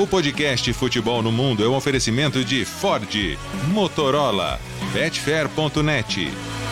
[0.00, 3.12] O podcast Futebol no Mundo é um oferecimento de Ford,
[3.74, 4.60] Motorola,
[4.92, 6.26] Betfair.net,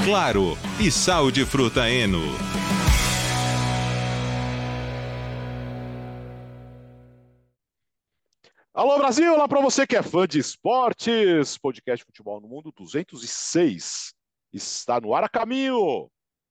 [0.04, 2.20] Claro e Sal de Fruta Eno.
[8.72, 11.58] Alô Brasil, olá para você que é fã de esportes.
[11.58, 14.14] Podcast Futebol no Mundo 206
[14.52, 16.08] está no ar a caminho.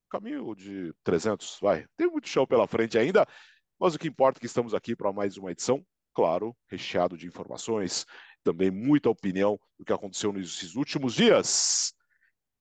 [0.10, 1.86] Caminho de 300, vai.
[1.96, 3.26] Tem muito chão pela frente ainda,
[3.80, 5.82] mas o que importa é que estamos aqui para mais uma edição,
[6.16, 8.05] claro, recheado de informações,
[8.43, 11.93] também muita opinião do que aconteceu nesses últimos dias.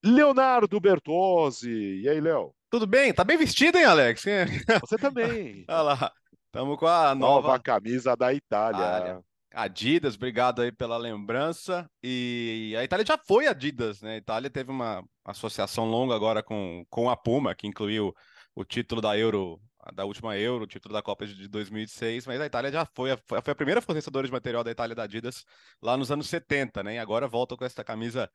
[0.05, 2.03] Leonardo Bertozzi.
[2.03, 2.55] E aí, Léo?
[2.69, 3.15] Tudo bem?
[3.15, 4.25] Tá bem vestido, hein, Alex?
[4.83, 5.65] Você também.
[5.69, 6.13] Olha lá.
[6.47, 7.49] Estamos com a nova...
[7.49, 8.79] nova camisa da Itália.
[8.79, 9.21] Itália.
[9.55, 11.89] Adidas, obrigado aí pela lembrança.
[12.03, 14.15] E a Itália já foi Adidas, né?
[14.15, 18.13] A Itália teve uma associação longa agora com, com a Puma, que incluiu
[18.55, 19.61] o título da Euro,
[19.93, 23.55] da última Euro, título da Copa de 2006, mas a Itália já foi, foi a
[23.55, 25.45] primeira fornecedora de material da Itália da Adidas
[25.83, 26.95] lá nos anos 70, né?
[26.95, 28.31] E agora volta com essa camisa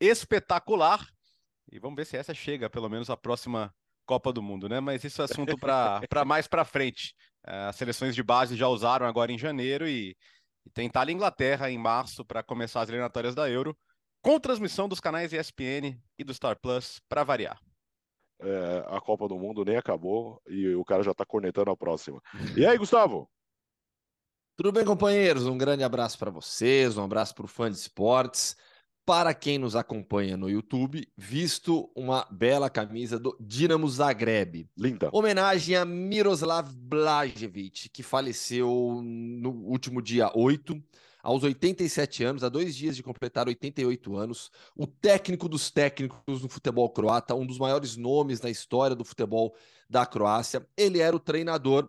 [0.00, 1.06] espetacular.
[1.70, 3.74] E vamos ver se essa chega, pelo menos, a próxima
[4.06, 4.80] Copa do Mundo, né?
[4.80, 7.14] Mas isso é assunto para mais para frente.
[7.44, 10.16] As seleções de base já usaram agora em janeiro e
[10.68, 13.74] e tem Itália e Inglaterra em março para começar as eliminatórias da Euro,
[14.20, 17.58] com transmissão dos canais ESPN e do Star Plus, para variar.
[18.40, 22.22] É, a Copa do Mundo nem acabou e o cara já está cornetando a próxima.
[22.56, 23.28] E aí, Gustavo?
[24.56, 25.46] Tudo bem, companheiros?
[25.46, 28.56] Um grande abraço para vocês, um abraço para o fã de esportes
[29.08, 34.68] para quem nos acompanha no YouTube, visto uma bela camisa do Dinamo Zagreb.
[34.76, 35.08] Linda.
[35.10, 40.78] Homenagem a Miroslav Blajevic, que faleceu no último dia 8,
[41.22, 44.50] aos 87 anos, há dois dias de completar 88 anos.
[44.76, 49.54] O técnico dos técnicos no futebol croata, um dos maiores nomes na história do futebol
[49.88, 50.66] da Croácia.
[50.76, 51.88] Ele era o treinador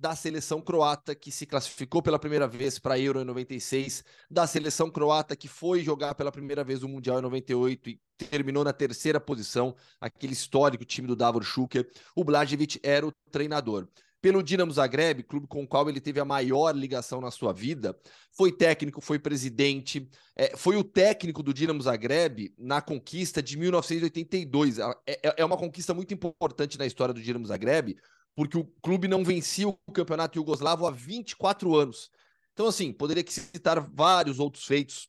[0.00, 4.46] da seleção croata que se classificou pela primeira vez para a Euro em 96, da
[4.46, 8.72] seleção croata que foi jogar pela primeira vez o Mundial em 98 e terminou na
[8.72, 11.86] terceira posição, aquele histórico time do Davor Šuker.
[12.16, 13.86] O Blažević era o treinador.
[14.20, 17.98] Pelo Dinamo Zagreb, clube com o qual ele teve a maior ligação na sua vida,
[18.36, 24.78] foi técnico, foi presidente, é, foi o técnico do Dinamo Zagreb na conquista de 1982.
[24.78, 27.96] É, é, é uma conquista muito importante na história do Dinamo Zagreb,
[28.36, 32.10] porque o clube não vencia o campeonato iugoslavo há 24 anos.
[32.52, 35.08] Então, assim, poderia citar vários outros feitos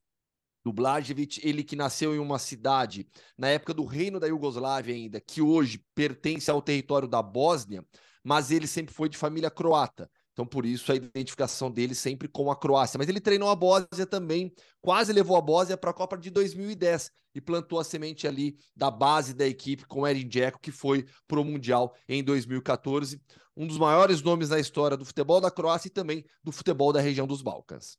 [0.64, 3.08] do Blaževic, ele que nasceu em uma cidade
[3.38, 7.84] na época do reino da Iugoslávia ainda, que hoje pertence ao território da Bósnia,
[8.24, 10.10] mas ele sempre foi de família croata.
[10.34, 12.98] Então, por isso, a identificação dele sempre com a Croácia.
[12.98, 14.52] Mas ele treinou a Bósnia também,
[14.82, 18.90] quase levou a Bósnia para a Copa de 2010 e plantou a semente ali da
[18.90, 23.22] base da equipe com Erin Dzeko, que foi para o Mundial em 2014.
[23.56, 27.02] Um dos maiores nomes na história do futebol da Croácia e também do futebol da
[27.02, 27.98] região dos Balcãs.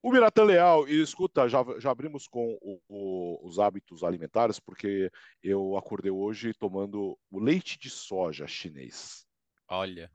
[0.00, 5.10] O Miratan Leal, e escuta, já, já abrimos com o, o, os hábitos alimentares, porque
[5.42, 9.27] eu acordei hoje tomando o leite de soja chinês.
[9.68, 10.10] Olha.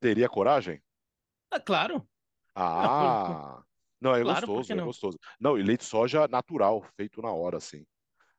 [0.00, 0.82] Teria coragem?
[1.50, 2.06] Ah, claro.
[2.54, 3.62] Ah,
[4.00, 4.82] não, é claro, gostoso, é não?
[4.82, 5.18] é gostoso.
[5.40, 7.86] Não, e leite de soja natural, feito na hora, assim.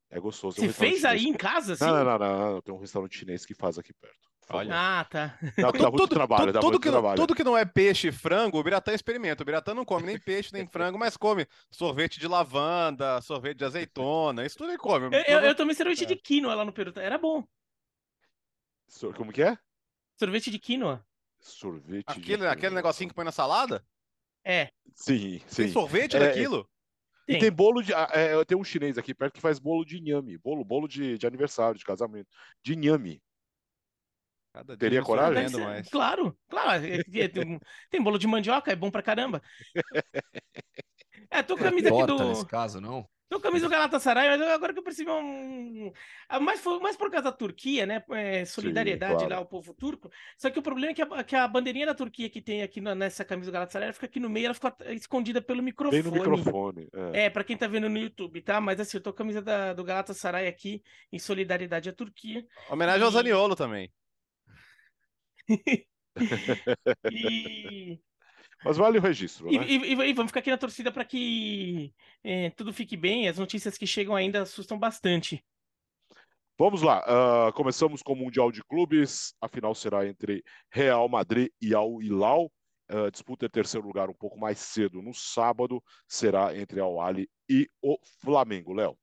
[0.10, 0.58] É gostoso.
[0.58, 1.86] Você um fez aí em casa, assim?
[1.86, 4.32] Não, não, não, não, Tem um restaurante chinês que faz aqui perto.
[4.50, 4.76] Olha.
[4.76, 5.38] Ah, tá.
[5.58, 7.16] Dá, dá muito tudo, trabalho, tudo, dá tudo muito que, trabalho.
[7.16, 9.42] Tudo que não é peixe e frango, o Biratã experimenta.
[9.42, 13.66] O Biratã não come nem peixe, nem frango, mas come sorvete de lavanda, sorvete de
[13.66, 15.06] azeitona, isso tudo ele come.
[15.16, 16.08] Eu, eu, eu tomei sorvete é.
[16.08, 17.44] de quinoa lá no Peru, era bom.
[19.16, 19.58] Como que é?
[20.18, 21.06] Sorvete de quinoa.
[21.40, 22.06] Sorvete.
[22.08, 23.86] Aquele, aquele negocinho que põe na salada?
[24.44, 24.70] É.
[24.96, 25.64] Sim, sim.
[25.64, 26.70] Tem sorvete é, daquilo?
[27.26, 27.38] Tem.
[27.38, 27.94] E tem bolo de.
[27.94, 30.38] Ah, é, tem um chinês aqui perto que faz bolo de inhame.
[30.38, 32.28] Bolo, bolo de, de aniversário, de casamento.
[32.62, 33.22] De inhame.
[34.54, 35.50] Cada Teria coragem?
[35.60, 35.90] Mais.
[35.90, 36.86] Claro, claro.
[36.86, 37.60] É, é, tem,
[37.90, 39.42] tem bolo de mandioca, é bom pra caramba.
[41.30, 42.30] É, tô com a camisa aqui do.
[42.30, 43.10] nesse caso, não?
[43.34, 45.92] Tô com a camisa do Galatasaray, mas agora que eu percebi um.
[46.40, 48.04] Mais, foi, mais por causa da Turquia, né?
[48.12, 49.34] É, solidariedade Sim, claro.
[49.34, 50.12] lá ao povo turco.
[50.38, 52.80] Só que o problema é que a, que a bandeirinha da Turquia que tem aqui
[52.80, 56.04] nessa camisa do Galatasaray fica aqui no meio, ela fica escondida pelo microfone.
[56.04, 56.88] Bem no microfone.
[57.12, 58.62] É, é pra quem tá vendo no YouTube, tá?
[58.62, 62.46] Mas assim, eu tô com a camisa da, do Galatasaray aqui em solidariedade à Turquia.
[62.70, 63.04] Homenagem e...
[63.04, 63.92] ao Zaniolo também.
[67.12, 68.00] e
[68.64, 69.52] mas vale o registro.
[69.52, 69.66] E, né?
[69.68, 71.94] e, e vamos ficar aqui na torcida para que
[72.24, 73.28] é, tudo fique bem.
[73.28, 75.44] As notícias que chegam ainda assustam bastante.
[76.58, 77.04] Vamos lá.
[77.04, 79.34] Uh, começamos com o Mundial de Clubes.
[79.42, 82.52] A final será entre Real Madrid e Al Hilal.
[82.92, 85.84] Uh, disputa em terceiro lugar um pouco mais cedo no sábado.
[86.08, 88.96] Será entre Al Ali e o Flamengo, Léo.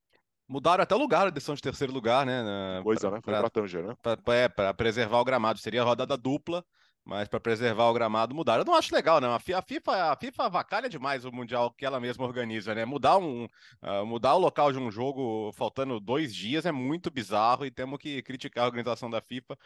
[0.48, 2.80] Mudaram até o lugar a decisão de terceiro lugar, né?
[2.82, 3.20] Coisa, pra, né?
[3.22, 3.94] Foi para Tanger, né?
[4.02, 5.58] Para é, preservar o gramado.
[5.58, 6.64] Seria a rodada dupla
[7.04, 8.60] mas para preservar o gramado mudaram.
[8.62, 9.32] Eu não acho legal, não.
[9.34, 12.84] A FIFA, a FIFA avacalha demais o Mundial que ela mesma organiza, né?
[12.84, 17.66] Mudar, um, uh, mudar o local de um jogo faltando dois dias é muito bizarro
[17.66, 19.56] e temos que criticar a organização da FIFA.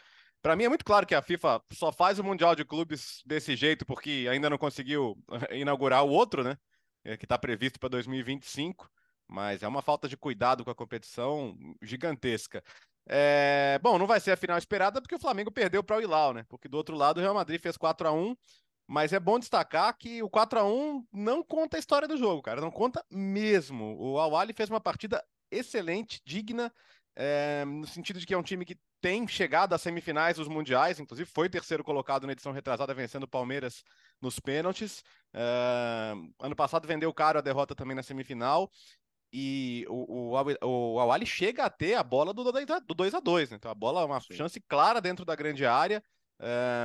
[0.42, 3.56] Para mim é muito claro que a FIFA só faz o Mundial de Clubes desse
[3.56, 5.16] jeito porque ainda não conseguiu
[5.52, 6.56] inaugurar o outro, né?
[7.04, 8.90] É, que está previsto para 2025
[9.26, 12.62] mas é uma falta de cuidado com a competição gigantesca.
[13.06, 16.32] É, bom, não vai ser a final esperada porque o Flamengo perdeu para o Hilal,
[16.32, 16.44] né?
[16.48, 18.34] Porque do outro lado o Real Madrid fez 4 a 1
[18.86, 22.42] mas é bom destacar que o 4 a 1 não conta a história do jogo,
[22.42, 23.96] cara, não conta mesmo.
[23.98, 26.72] O Awali fez uma partida excelente, digna,
[27.16, 30.98] é, no sentido de que é um time que tem chegado às semifinais dos mundiais,
[30.98, 33.84] inclusive foi terceiro colocado na edição retrasada, vencendo o Palmeiras
[34.20, 35.02] nos pênaltis.
[35.32, 38.70] É, ano passado vendeu caro a derrota também na semifinal
[39.36, 43.56] e o, o, o Awali chega a ter a bola do 2 a 2 né?
[43.56, 44.34] Então a bola é uma Sim.
[44.34, 46.00] chance clara dentro da grande área,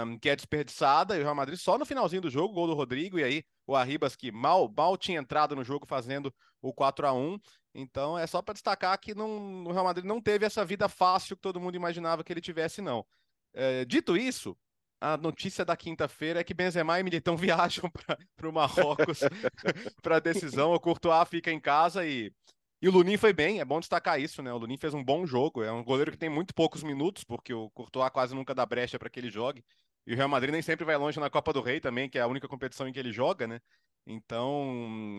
[0.04, 2.74] um, que é desperdiçada, e o Real Madrid só no finalzinho do jogo, gol do
[2.74, 7.06] Rodrigo, e aí o Arribas que mal, mal tinha entrado no jogo fazendo o 4
[7.06, 7.38] a 1
[7.76, 11.36] Então é só para destacar que não, o Real Madrid não teve essa vida fácil
[11.36, 13.06] que todo mundo imaginava que ele tivesse, não.
[13.54, 14.58] É, dito isso,
[15.02, 17.90] a notícia da quinta-feira é que Benzema e Militão viajam
[18.36, 19.22] para o Marrocos
[20.02, 20.74] para a decisão.
[20.74, 22.34] O Courtois fica em casa e,
[22.82, 23.60] e o Lunin foi bem.
[23.60, 24.52] É bom destacar isso, né?
[24.52, 25.64] O Lunin fez um bom jogo.
[25.64, 29.00] É um goleiro que tem muito poucos minutos, porque o Courtois quase nunca dá brecha
[29.00, 29.64] para que ele jogue.
[30.06, 32.22] E o Real Madrid nem sempre vai longe na Copa do Rei também, que é
[32.22, 33.60] a única competição em que ele joga, né?
[34.06, 34.66] Então,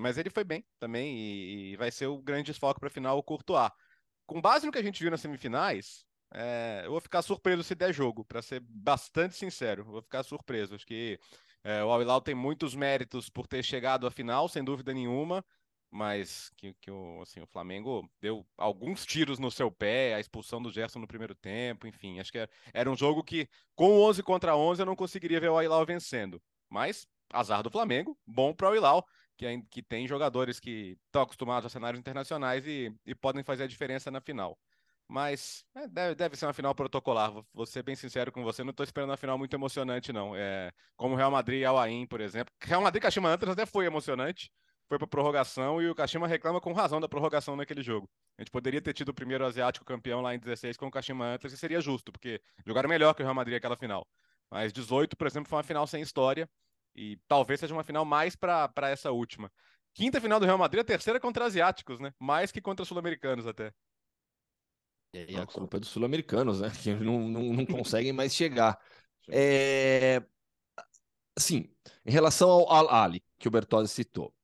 [0.00, 3.16] mas ele foi bem também e, e vai ser o grande desfoque para a final
[3.18, 3.70] o Courtois.
[4.26, 7.74] Com base no que a gente viu nas semifinais, é, eu vou ficar surpreso se
[7.74, 9.84] der jogo, para ser bastante sincero.
[9.84, 10.74] Vou ficar surpreso.
[10.74, 11.18] Acho que
[11.64, 15.44] é, o Al-Hilal tem muitos méritos por ter chegado à final, sem dúvida nenhuma,
[15.90, 20.62] mas que, que o, assim, o Flamengo deu alguns tiros no seu pé, a expulsão
[20.62, 22.20] do Gerson no primeiro tempo, enfim.
[22.20, 25.50] Acho que era, era um jogo que, com 11 contra 11, eu não conseguiria ver
[25.50, 26.40] o Al-Hilal vencendo.
[26.68, 29.04] Mas, azar do Flamengo, bom para o Al-Hilal,
[29.36, 33.66] que, que tem jogadores que estão acostumados a cenários internacionais e, e podem fazer a
[33.66, 34.56] diferença na final.
[35.10, 37.32] Mas é, deve, deve ser uma final protocolar.
[37.52, 40.36] Vou ser bem sincero com você, não estou esperando uma final muito emocionante, não.
[40.36, 42.54] É, como Real Madrid e Al Ain, por exemplo.
[42.62, 44.52] Real Madrid e Kashima Antlers até foi emocionante.
[44.88, 48.08] Foi para prorrogação e o Kashima reclama com razão da prorrogação naquele jogo.
[48.38, 51.26] A gente poderia ter tido o primeiro asiático campeão lá em 16 com o Kashima
[51.26, 54.06] Antlers e seria justo, porque jogaram melhor que o Real Madrid aquela final.
[54.48, 56.48] Mas 18, por exemplo, foi uma final sem história
[56.94, 59.50] e talvez seja uma final mais para essa última.
[59.92, 62.12] Quinta final do Real Madrid, a terceira contra asiáticos, né?
[62.18, 63.72] Mais que contra sul-americanos até.
[65.12, 66.70] E a culpa é dos sul-americanos, né?
[66.82, 68.78] Que não, não, não conseguem mais chegar.
[69.28, 70.22] É...
[71.36, 71.68] Assim,
[72.04, 74.34] em relação ao Al-Ali, que o Bertozzi citou,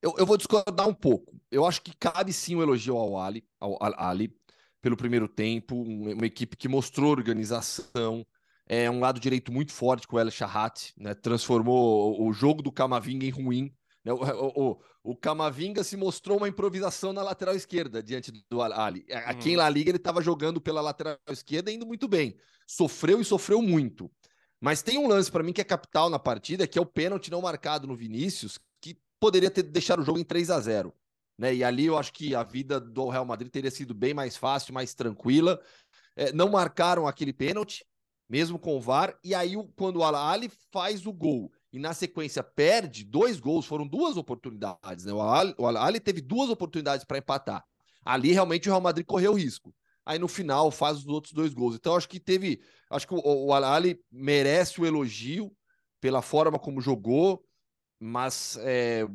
[0.00, 1.38] eu, eu, vou discordar um pouco.
[1.50, 4.34] Eu acho que cabe sim o um elogio ao Ali, ao Ali
[4.80, 8.24] pelo primeiro tempo, uma equipe que mostrou organização,
[8.66, 11.14] é um lado direito muito forte com o El Shahat, né?
[11.14, 13.74] Transformou o jogo do Camavinga em ruim.
[14.08, 14.12] Né?
[14.12, 19.04] O, o, o, Camavinga se mostrou uma improvisação na lateral esquerda diante do Ali.
[19.12, 19.54] Aqui uhum.
[19.54, 22.36] em La Liga ele estava jogando pela lateral esquerda indo muito bem.
[22.66, 24.10] Sofreu e sofreu muito.
[24.60, 27.30] Mas tem um lance para mim que é capital na partida, que é o pênalti
[27.30, 30.92] não marcado no Vinícius, que poderia ter deixado o jogo em 3 a 0
[31.38, 31.54] né?
[31.54, 34.74] E ali eu acho que a vida do Real Madrid teria sido bem mais fácil,
[34.74, 35.60] mais tranquila.
[36.16, 37.86] É, não marcaram aquele pênalti,
[38.28, 42.42] mesmo com o VAR, e aí quando o Ali faz o gol e na sequência
[42.42, 45.12] perde dois gols, foram duas oportunidades, né?
[45.12, 47.64] O Al, o Ali teve duas oportunidades para empatar.
[48.04, 49.74] Ali realmente o Real Madrid correu risco.
[50.04, 51.74] Aí no final faz os outros dois gols.
[51.74, 55.52] Então acho que teve, acho que o, o Ali merece o elogio
[56.00, 57.44] pela forma como jogou,
[58.00, 59.06] mas é,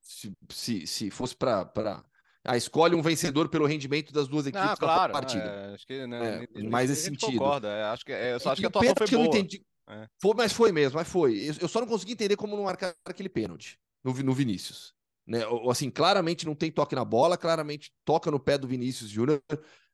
[0.00, 1.70] se, se, se fosse para
[2.44, 5.44] a escolhe um vencedor pelo rendimento das duas equipes ah, claro, partida.
[5.44, 7.32] É, acho que né, é, mais esse sentido.
[7.32, 9.22] Concorda, é, acho que, é, eu só acho que a atuação foi boa.
[9.22, 10.08] Eu entendi, é.
[10.20, 11.50] Foi, mas foi mesmo, mas foi.
[11.60, 14.94] Eu só não consegui entender como não marcar aquele pênalti no, no Vinícius.
[15.26, 15.40] Né?
[15.70, 19.42] Assim, claramente não tem toque na bola, claramente toca no pé do Vinícius Júnior.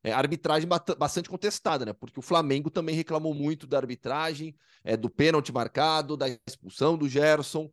[0.02, 1.92] É, arbitragem bastante contestada, né?
[1.94, 7.08] Porque o Flamengo também reclamou muito da arbitragem, é, do pênalti marcado, da expulsão do
[7.08, 7.70] Gerson.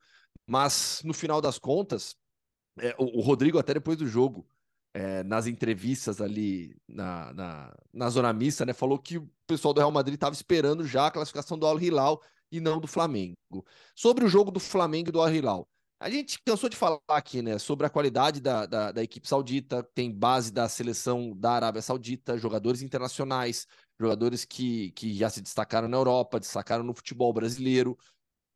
[0.48, 2.16] Mas no final das contas,
[2.80, 4.48] é, o, o, Rodrigo, até depois do jogo,
[4.94, 9.80] é, nas entrevistas ali na, na, na zona mista, né, falou que o pessoal do
[9.80, 12.22] Real Madrid estava esperando já a classificação do Al Hilal
[12.52, 13.36] e não do Flamengo.
[13.96, 15.68] Sobre o jogo do Flamengo e do Al Hilal,
[16.00, 19.84] a gente cansou de falar aqui, né, sobre a qualidade da, da, da, equipe saudita,
[19.94, 23.68] tem base da seleção da Arábia Saudita, jogadores internacionais,
[24.00, 27.98] jogadores que, que já se destacaram na Europa, destacaram no futebol brasileiro.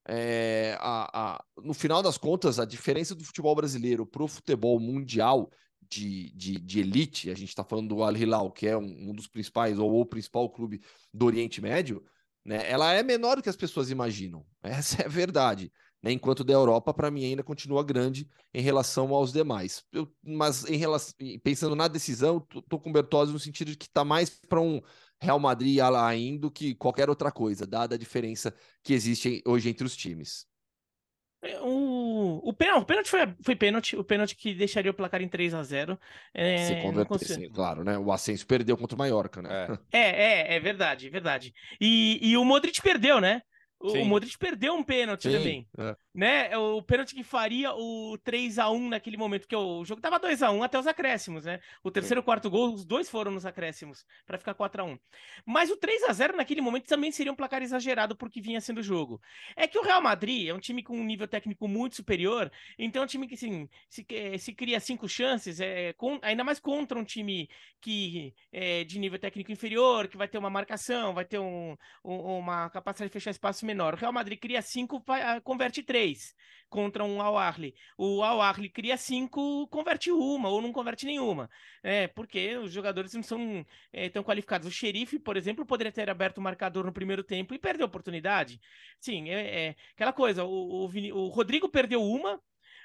[0.07, 4.79] É, a, a, no final das contas, a diferença do futebol brasileiro para o futebol
[4.79, 5.49] mundial
[5.89, 9.13] de, de, de elite, a gente está falando do Al Hilal, que é um, um,
[9.13, 10.81] dos principais, ou o principal clube
[11.13, 12.03] do Oriente Médio,
[12.43, 12.69] Né?
[12.69, 14.45] Ela é menor do que as pessoas imaginam.
[14.63, 15.71] Essa é a verdade.
[16.01, 16.11] Né?
[16.11, 19.83] Enquanto da Europa, para mim, ainda continua grande em relação aos demais.
[19.91, 22.39] Eu, mas em relação, pensando na decisão,
[22.69, 24.79] tô, com o Bertozzi no sentido de que está mais para um
[25.19, 29.85] Real Madrid Alain do que qualquer outra coisa, dada a diferença que existe hoje entre
[29.85, 30.45] os times.
[31.45, 35.21] É, o, o, pênalti, o pênalti foi, foi pênalti, o pênalti que deixaria o placar
[35.21, 35.99] em 3 a 0
[36.33, 37.97] é, Se converter, sim, claro, né?
[37.97, 39.77] O Ascenso perdeu contra o Mallorca, né?
[39.91, 41.53] É, é, é, é verdade, verdade.
[41.79, 43.41] E, e o Modric perdeu, né?
[43.79, 45.67] O, o Modric perdeu um pênalti Sim, também.
[45.77, 45.95] É.
[46.15, 46.55] Né?
[46.57, 50.41] O pênalti que faria o 3 a 1 naquele momento, porque o jogo tava 2
[50.43, 51.59] a 1 até os acréscimos, né?
[51.83, 54.85] O terceiro e o quarto gol, os dois foram nos acréscimos, para ficar 4 a
[54.85, 54.97] 1
[55.45, 58.77] Mas o 3 a 0 naquele momento também seria um placar exagerado porque vinha sendo
[58.77, 59.21] o jogo.
[59.57, 63.01] É que o Real Madrid é um time com um nível técnico muito superior, então
[63.01, 64.05] é um time que, assim, se,
[64.39, 67.49] se cria cinco chances, é, com, ainda mais contra um time
[67.81, 72.37] que é de nível técnico inferior, que vai ter uma marcação, vai ter um, um,
[72.37, 73.93] uma capacidade de fechar espaço menor.
[73.93, 76.35] O Real Madrid cria 5, ah, converte 3
[76.69, 77.73] contra um Al Ahly.
[77.97, 78.39] O Al
[78.73, 81.49] cria 5, converte uma ou não converte nenhuma.
[81.81, 84.67] É, porque os jogadores não são é, tão qualificados.
[84.67, 87.87] O Xerife, por exemplo, poderia ter aberto o marcador no primeiro tempo e perder a
[87.87, 88.59] oportunidade.
[88.99, 90.43] Sim, é, é aquela coisa.
[90.43, 92.41] O, o, o Rodrigo perdeu uma,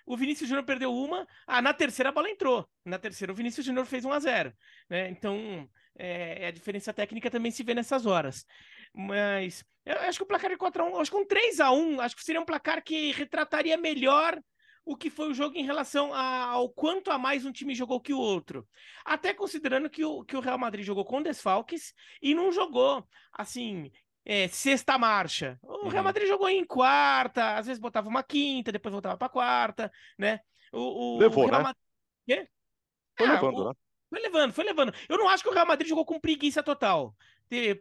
[0.06, 2.68] o Vinícius Júnior perdeu uma, ah, na terceira a bola entrou.
[2.84, 4.52] Na terceira o Vinícius Júnior fez 1 a 0
[4.88, 5.08] né?
[5.10, 8.46] Então, é, a diferença técnica também se vê nessas horas.
[8.94, 12.40] Mas eu acho que o placar de 4x1, acho que um 3x1, acho que seria
[12.40, 14.40] um placar que retrataria melhor
[14.84, 18.12] o que foi o jogo em relação ao quanto a mais um time jogou que
[18.12, 18.66] o outro.
[19.04, 23.90] Até considerando que o, que o Real Madrid jogou com desfalques e não jogou, assim,
[24.24, 25.58] é, sexta marcha.
[25.62, 26.04] O Real uhum.
[26.04, 30.40] Madrid jogou em quarta, às vezes botava uma quinta, depois voltava para quarta, né?
[30.72, 31.74] O, o Levou, o Real né?
[32.28, 32.48] Madrid...
[33.16, 33.68] Foi ah, levando, o...
[33.68, 33.74] né?
[34.10, 34.92] Foi levando, foi levando.
[35.08, 37.14] Eu não acho que o Real Madrid jogou com preguiça total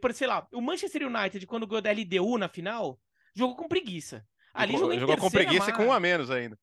[0.01, 2.99] por, sei lá, o Manchester United, quando ganhou da LDU na final,
[3.35, 4.25] jogou com preguiça.
[4.53, 6.57] Ali jogou, jogou com preguiça e com um a menos ainda.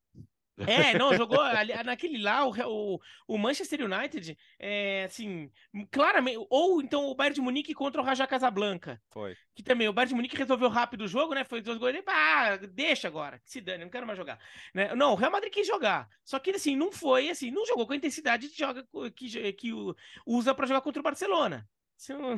[0.65, 2.53] É, não, jogou ali, naquele lá, o,
[2.95, 5.51] o, o Manchester United, é, assim,
[5.91, 8.99] claramente, ou então o Bayern de Munique contra o Raja Casablanca.
[9.11, 9.35] Foi.
[9.53, 12.57] Que também, o Bayern de Munique resolveu rápido o jogo, né, foi dois gols, ah,
[12.71, 14.39] deixa agora, que se dane, não quero mais jogar.
[14.73, 14.95] Né?
[14.95, 17.93] Não, o Real Madrid quis jogar, só que, assim, não foi, assim, não jogou com
[17.93, 19.71] a intensidade de joga, que, que
[20.25, 21.67] usa para jogar contra o Barcelona.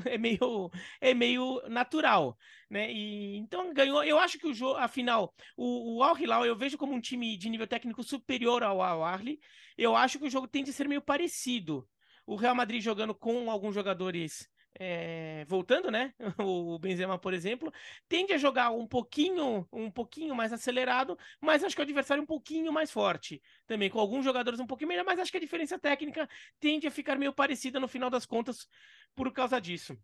[0.05, 2.37] É meio, é meio natural,
[2.69, 2.91] né?
[2.91, 4.03] E, então ganhou.
[4.03, 7.37] Eu acho que o jogo, afinal, o, o Al Hilal eu vejo como um time
[7.37, 9.39] de nível técnico superior ao Al Ahly.
[9.77, 11.87] Eu acho que o jogo tende a ser meio parecido.
[12.25, 14.47] O Real Madrid jogando com alguns jogadores
[14.77, 16.13] é, voltando, né?
[16.39, 17.71] O Benzema, por exemplo,
[18.07, 22.23] tende a jogar um pouquinho, um pouquinho mais acelerado, mas acho que o adversário é
[22.23, 23.41] um pouquinho mais forte.
[23.65, 26.27] Também com alguns jogadores um pouquinho melhor, mas acho que a diferença técnica
[26.59, 28.67] tende a ficar meio parecida no final das contas
[29.15, 29.97] por causa disso.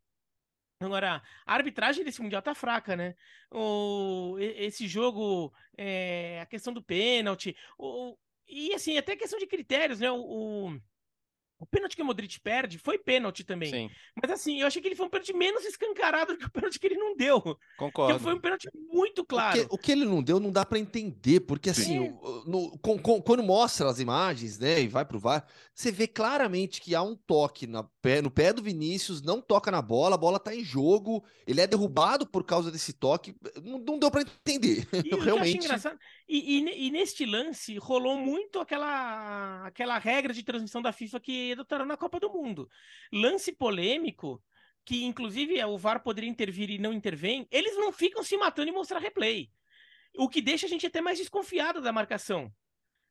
[0.80, 3.16] Agora, a arbitragem desse Mundial tá fraca, né?
[3.50, 8.18] O, esse jogo, é, a questão do pênalti, o,
[8.48, 10.12] e assim, até questão de critérios, né?
[10.12, 10.18] O,
[10.68, 10.82] o
[11.60, 13.70] o pênalti que o Modric perde foi pênalti também.
[13.70, 13.90] Sim.
[14.22, 16.80] Mas assim, eu achei que ele foi um pênalti menos escancarado do que o pênalti
[16.80, 17.42] que ele não deu.
[17.78, 18.14] Concordo.
[18.14, 19.62] Porque foi um pênalti muito claro.
[19.62, 22.14] O que, o que ele não deu não dá para entender, porque assim,
[22.46, 26.82] no, com, com, quando mostra as imagens, né, e vai pro VAR, você vê claramente
[26.82, 30.18] que há um toque na pé, no pé do Vinícius, não toca na bola, a
[30.18, 34.22] bola tá em jogo, ele é derrubado por causa desse toque, não, não deu para
[34.22, 34.88] entender.
[35.04, 35.68] E, Realmente.
[36.28, 41.52] E, e, e, neste lance rolou muito aquela, aquela regra de transmissão da FIFA que
[41.52, 42.68] adotaram na Copa do Mundo.
[43.14, 44.44] Lance polêmico,
[44.84, 48.72] que inclusive o VAR poderia intervir e não intervém, eles não ficam se matando e
[48.72, 49.52] mostrar replay.
[50.18, 52.52] O que deixa a gente até mais desconfiado da marcação.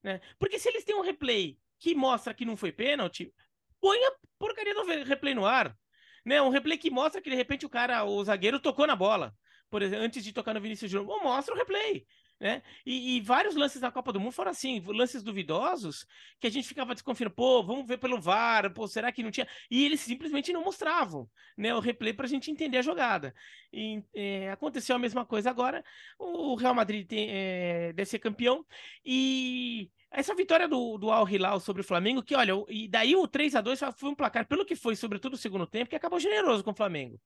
[0.02, 0.20] Né?
[0.38, 3.32] Porque se eles têm um replay que mostra que não foi pênalti,
[3.80, 5.76] põe a porcaria do replay no ar.
[6.24, 6.42] Né?
[6.42, 9.34] Um replay que mostra que de repente o cara, o zagueiro, tocou na bola.
[9.70, 12.06] Por exemplo, antes de tocar no Vinícius Júnior, mostra o replay.
[12.40, 12.62] Né?
[12.84, 16.04] E, e, vários lances na Copa do Mundo foram assim, lances duvidosos,
[16.40, 19.46] que a gente ficava desconfiando, pô, vamos ver pelo VAR, pô, será que não tinha?
[19.70, 23.32] E eles simplesmente não mostravam, né, o replay para a gente entender a jogada.
[23.72, 25.82] E é, aconteceu a mesma coisa agora,
[26.18, 28.66] o Real Madrid tem, é, deve ser campeão,
[29.04, 33.28] e essa vitória do, do Al Hilal sobre o Flamengo, que olha, e daí o
[33.28, 36.18] 3 a 2 foi um placar, pelo que foi, sobretudo o segundo tempo, que acabou
[36.18, 37.18] generoso com o Flamengo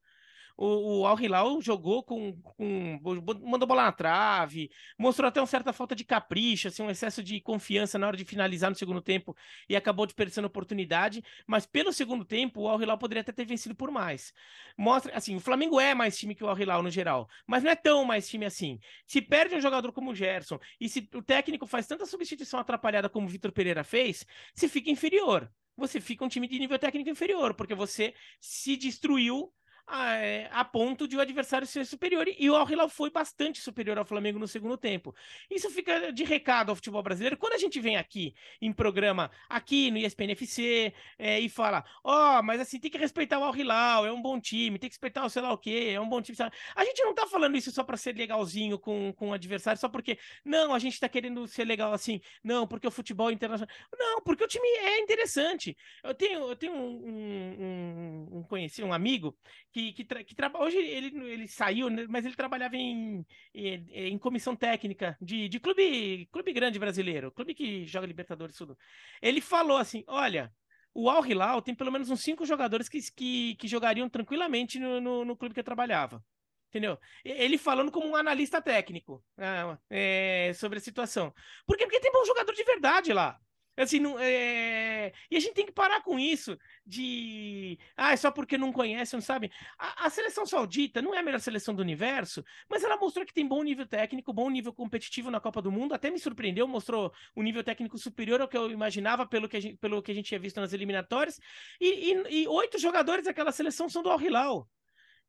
[0.58, 2.98] o, o Al Hilal jogou com, com,
[3.46, 7.40] mandou bola na trave, mostrou até uma certa falta de capricho, assim, um excesso de
[7.40, 9.36] confiança na hora de finalizar no segundo tempo
[9.68, 13.74] e acabou desperdiçando oportunidade, mas pelo segundo tempo o Al Hilal poderia até ter vencido
[13.74, 14.32] por mais.
[14.76, 17.70] Mostra, assim, o Flamengo é mais time que o Al Hilal no geral, mas não
[17.70, 18.80] é tão mais time assim.
[19.06, 23.08] Se perde um jogador como o Gerson e se o técnico faz tanta substituição atrapalhada
[23.08, 27.08] como o Vitor Pereira fez, se fica inferior você fica um time de nível técnico
[27.08, 29.52] inferior, porque você se destruiu
[29.88, 32.26] a, é, a, ponto de o adversário ser superior.
[32.38, 35.14] E o Al Hilal foi bastante superior ao Flamengo no segundo tempo.
[35.50, 37.36] Isso fica de recado ao futebol brasileiro.
[37.36, 42.38] Quando a gente vem aqui em programa, aqui no ESPN FC, é, e fala: Ó,
[42.38, 44.94] oh, mas assim, tem que respeitar o Al Hilal, é um bom time, tem que
[44.94, 46.36] respeitar o sei lá o quê, é um bom time.
[46.36, 46.54] Sabe?
[46.76, 49.88] A gente não tá falando isso só para ser legalzinho com, com o adversário, só
[49.88, 53.74] porque, não, a gente tá querendo ser legal assim, não, porque o futebol internacional.
[53.98, 55.76] Não, porque o time é interessante.
[56.04, 59.36] Eu tenho, eu tenho um, um, um, um conhecido, um amigo
[59.72, 60.34] que, que, tra que.
[60.58, 65.60] Hoje ele, ele saiu, né, mas ele trabalhava em, em, em, comissão técnica de, de
[65.60, 68.76] clube, clube grande brasileiro, clube que joga Libertadores tudo.
[69.22, 70.52] Ele falou assim: olha.
[70.94, 75.00] O Al Hilal tem pelo menos uns cinco jogadores que, que, que jogariam tranquilamente no,
[75.00, 76.24] no, no clube que eu trabalhava.
[76.68, 76.98] Entendeu?
[77.24, 81.32] Ele falando como um analista técnico ah, é, sobre a situação.
[81.66, 81.84] Por quê?
[81.84, 83.38] Porque tem bom jogador de verdade lá.
[83.78, 85.12] Assim, não, é...
[85.30, 87.78] E a gente tem que parar com isso de.
[87.96, 89.50] Ah, é só porque não conhece, não sabe.
[89.78, 93.32] A, a, seleção saudita não é a melhor seleção do universo, mas ela mostrou que
[93.32, 95.94] tem bom nível técnico, bom nível competitivo na Copa do Mundo.
[95.94, 99.60] Até me surpreendeu, mostrou um nível técnico superior ao que eu imaginava pelo que a
[99.60, 101.40] gente, pelo que a gente tinha visto nas eliminatórias.
[101.80, 104.68] E, e, e oito jogadores daquela seleção são do Al Hilal.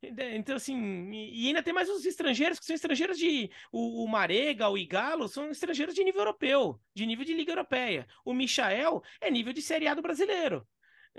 [0.01, 3.51] Então, assim, e ainda tem mais os estrangeiros, que são estrangeiros de.
[3.71, 8.07] O, o Marega, o Igalo, são estrangeiros de nível europeu, de nível de Liga Europeia.
[8.23, 10.65] O Michael é nível de Série A do brasileiro.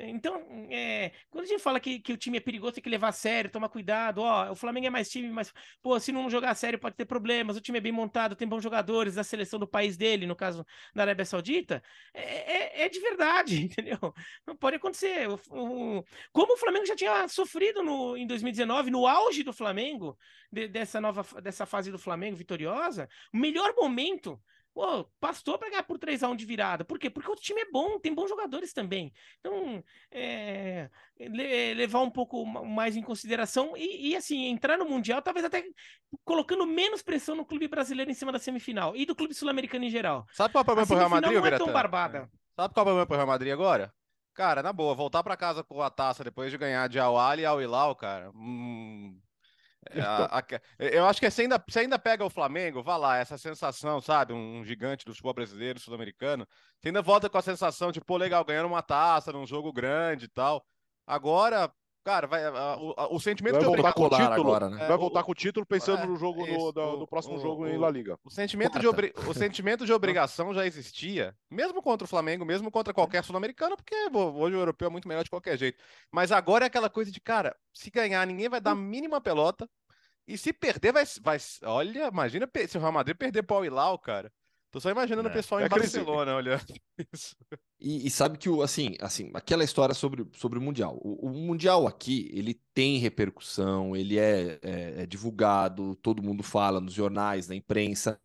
[0.08, 3.08] Então, é, quando a gente fala que, que o time é perigoso, tem que levar
[3.08, 4.22] a sério, tomar cuidado.
[4.22, 5.52] Ó, o Flamengo é mais time, mas,
[5.82, 7.56] pô, se não jogar a sério pode ter problemas.
[7.56, 10.64] O time é bem montado, tem bons jogadores da seleção do país dele, no caso
[10.94, 11.82] da Arábia Saudita.
[12.14, 13.98] É, é, é de verdade, entendeu?
[14.46, 15.28] Não pode acontecer.
[15.28, 20.18] O, o, como o Flamengo já tinha sofrido no, em 2019, no auge do Flamengo,
[20.50, 24.40] de, dessa nova dessa fase do Flamengo vitoriosa, o melhor momento
[24.72, 26.84] Pô, pastou para ganhar por 3x1 de virada.
[26.84, 27.10] Por quê?
[27.10, 29.12] Porque o time é bom, tem bons jogadores também.
[29.40, 30.88] Então, é,
[31.74, 35.64] levar um pouco mais em consideração e, e, assim, entrar no Mundial, talvez até
[36.24, 39.90] colocando menos pressão no clube brasileiro em cima da semifinal e do clube sul-americano em
[39.90, 40.24] geral.
[40.32, 42.30] Sabe qual é o problema pro Real Madrid, não é tão barbada.
[42.54, 43.92] Sabe qual é o problema pro Real Madrid agora?
[44.34, 47.44] Cara, na boa, voltar para casa com a taça depois de ganhar de Al e
[47.44, 49.29] Al Hilal, cara, hum, é,
[49.98, 50.44] a, a,
[50.78, 54.32] eu acho que você ainda, você ainda pega o Flamengo, vá lá, essa sensação, sabe?
[54.32, 56.46] Um gigante do futebol brasileiro, sul-americano.
[56.78, 60.26] Você ainda volta com a sensação de, pô, legal, ganhando uma taça num jogo grande
[60.26, 60.64] e tal.
[61.06, 61.72] Agora,
[62.02, 64.88] Cara, vai, a, o, o, sentimento vai de voltar com o título, agora, né?
[64.88, 67.38] Vai voltar com o título pensando é, no jogo é no, do, do, próximo o,
[67.38, 68.18] jogo em La Liga.
[68.24, 69.12] O sentimento, de obri...
[69.28, 73.94] o sentimento de obrigação já existia, mesmo contra o Flamengo, mesmo contra qualquer sul-americano, porque
[74.14, 75.78] hoje o europeu é muito melhor de qualquer jeito.
[76.10, 79.68] Mas agora é aquela coisa de, cara, se ganhar, ninguém vai dar a mínima pelota.
[80.30, 81.04] E se perder, vai.
[81.20, 84.32] vai olha, imagina se o Real Madrid perder para o Hilal, cara.
[84.70, 85.30] Tô só imaginando é.
[85.30, 86.72] o pessoal em é Barcelona olhando
[87.12, 87.34] isso.
[87.80, 90.96] E, e, sabe que o assim, assim, aquela história sobre, sobre o Mundial.
[91.02, 96.80] O, o Mundial aqui, ele tem repercussão, ele é, é, é, divulgado, todo mundo fala
[96.80, 98.20] nos jornais, na imprensa,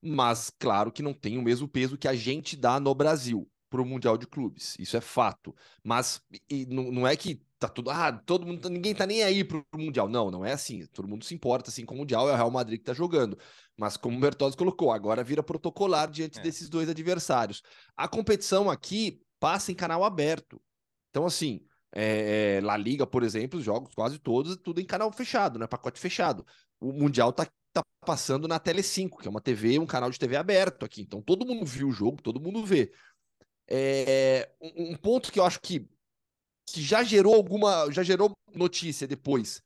[0.00, 3.82] mas claro que não tem o mesmo peso que a gente dá no Brasil para
[3.82, 4.76] o Mundial de Clubes.
[4.78, 5.54] Isso é fato.
[5.84, 7.90] Mas e, não, não é que tá tudo.
[7.90, 8.68] Ah, todo mundo.
[8.70, 10.08] Ninguém tá nem aí pro Mundial.
[10.08, 10.86] Não, não é assim.
[10.86, 13.38] Todo mundo se importa assim com o Mundial, é o Real Madrid que tá jogando.
[13.76, 16.42] Mas como o Bertozzi colocou, agora vira protocolar diante é.
[16.42, 17.62] desses dois adversários.
[17.96, 20.60] A competição aqui passa em canal aberto.
[21.10, 21.60] Então, assim,
[21.94, 25.66] é, é, La Liga, por exemplo, os jogos quase todos, tudo em canal fechado, né?
[25.66, 26.46] Pacote fechado.
[26.80, 30.18] O Mundial tá, tá passando na Tele 5, que é uma TV, um canal de
[30.18, 31.02] TV aberto aqui.
[31.02, 32.90] Então todo mundo viu o jogo, todo mundo vê.
[33.68, 35.88] É, um ponto que eu acho que
[36.72, 39.62] que já gerou alguma, já gerou notícia depois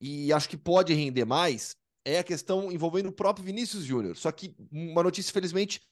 [0.00, 4.16] e acho que pode render mais é a questão envolvendo o próprio Vinícius Júnior.
[4.16, 5.82] Só que uma notícia felizmente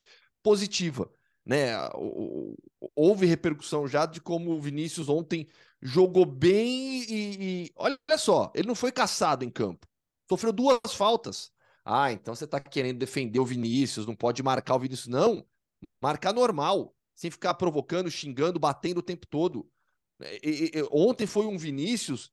[0.43, 1.11] positiva,
[1.45, 1.73] né?
[2.95, 5.47] Houve repercussão já de como o Vinícius ontem
[5.83, 9.87] jogou bem e, e olha só, ele não foi caçado em campo,
[10.29, 11.53] sofreu duas faltas.
[11.85, 15.07] Ah, então você está querendo defender o Vinícius, não pode marcar o Vinícius.
[15.07, 15.47] Não,
[16.03, 19.71] marcar normal, sem ficar provocando, xingando, batendo o tempo todo.
[20.43, 22.33] E, e, ontem foi um Vinícius,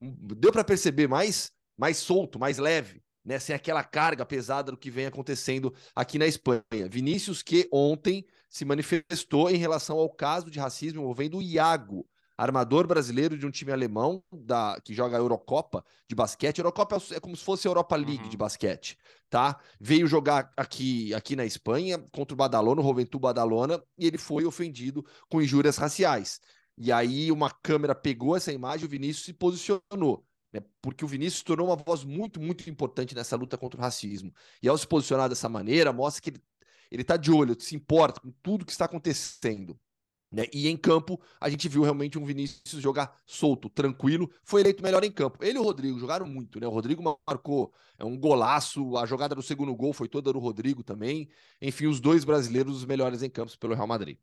[0.00, 3.38] deu para perceber mais, mais solto, mais leve, né?
[3.38, 6.88] Sem aquela carga pesada do que vem acontecendo aqui na Espanha.
[6.90, 12.06] Vinícius que ontem se manifestou em relação ao caso de racismo envolvendo o Iago,
[12.36, 16.58] armador brasileiro de um time alemão da, que joga a Eurocopa de basquete.
[16.58, 18.28] Eurocopa é como se fosse a Europa League uhum.
[18.28, 18.98] de basquete,
[19.30, 19.58] tá?
[19.80, 24.44] Veio jogar aqui, aqui na Espanha contra o Badalona, o Juventud Badalona, e ele foi
[24.44, 26.40] ofendido com injúrias raciais.
[26.76, 30.26] E aí uma câmera pegou essa imagem o Vinícius se posicionou.
[30.52, 30.60] Né?
[30.80, 34.32] Porque o Vinícius se tornou uma voz muito, muito importante nessa luta contra o racismo.
[34.62, 36.42] E ao se posicionar dessa maneira, mostra que ele,
[36.90, 39.78] ele tá de olho, se importa com tudo que está acontecendo.
[40.32, 40.46] Né?
[40.50, 44.30] E em campo, a gente viu realmente um Vinícius jogar solto, tranquilo.
[44.42, 45.44] Foi eleito melhor em campo.
[45.44, 46.66] Ele e o Rodrigo jogaram muito, né?
[46.66, 48.96] O Rodrigo marcou é um golaço.
[48.96, 51.28] A jogada do segundo gol foi toda do Rodrigo também.
[51.60, 54.16] Enfim, os dois brasileiros os melhores em campos pelo Real Madrid.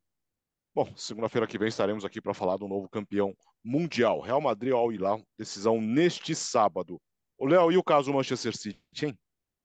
[0.74, 4.22] Bom, segunda-feira que vem estaremos aqui para falar do novo campeão mundial.
[4.22, 7.02] Real Madrid ao Hilal, decisão neste sábado.
[7.38, 9.18] O Léo, e o caso Manchester City, hein?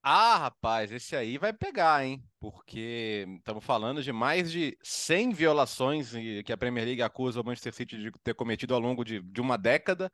[0.07, 2.23] Ah, rapaz, esse aí vai pegar, hein?
[2.39, 6.13] Porque estamos falando de mais de 100 violações
[6.45, 9.41] que a Premier League acusa o Manchester City de ter cometido ao longo de, de
[9.41, 10.13] uma década,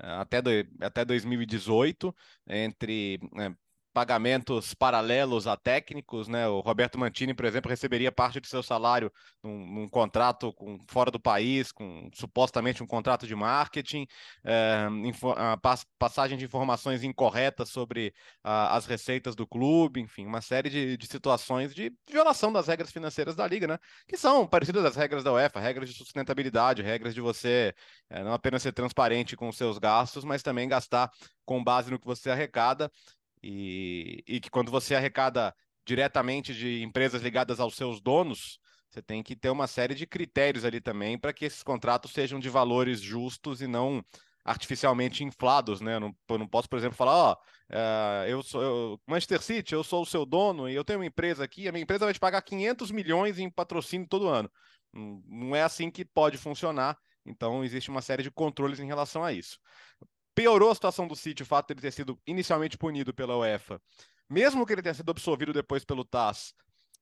[0.00, 2.12] eh, até, do, até 2018,
[2.48, 3.54] entre né,
[3.98, 6.46] pagamentos paralelos a técnicos, né?
[6.46, 9.10] O Roberto Mantini, por exemplo, receberia parte do seu salário
[9.42, 14.06] num, num contrato com, fora do país, com supostamente um contrato de marketing,
[14.44, 20.70] é, info, pass, passagem de informações incorretas sobre as receitas do clube, enfim, uma série
[20.70, 23.78] de, de, situações de violação das regras financeiras da liga, né?
[24.06, 27.74] Que são parecidas às regras da UEFA, regras de sustentabilidade, regras de você
[28.08, 31.10] é, não apenas ser transparente com os seus gastos, mas também gastar
[31.44, 32.92] com base no que você arrecada.
[33.42, 35.54] E, e que quando você arrecada
[35.86, 38.58] diretamente de empresas ligadas aos seus donos,
[38.90, 42.38] você tem que ter uma série de critérios ali também para que esses contratos sejam
[42.38, 44.04] de valores justos e não
[44.44, 45.96] artificialmente inflados, né?
[45.96, 49.74] Eu não, eu não posso, por exemplo, falar, ó, uh, eu sou eu, Manchester City,
[49.74, 52.14] eu sou o seu dono e eu tenho uma empresa aqui, a minha empresa vai
[52.14, 54.50] te pagar 500 milhões em patrocínio todo ano.
[54.92, 56.96] Não é assim que pode funcionar.
[57.26, 59.58] Então, existe uma série de controles em relação a isso.
[60.38, 63.82] Piorou a situação do City o fato de ele ter sido inicialmente punido pela UEFA,
[64.30, 66.54] mesmo que ele tenha sido absolvido depois pelo TAS,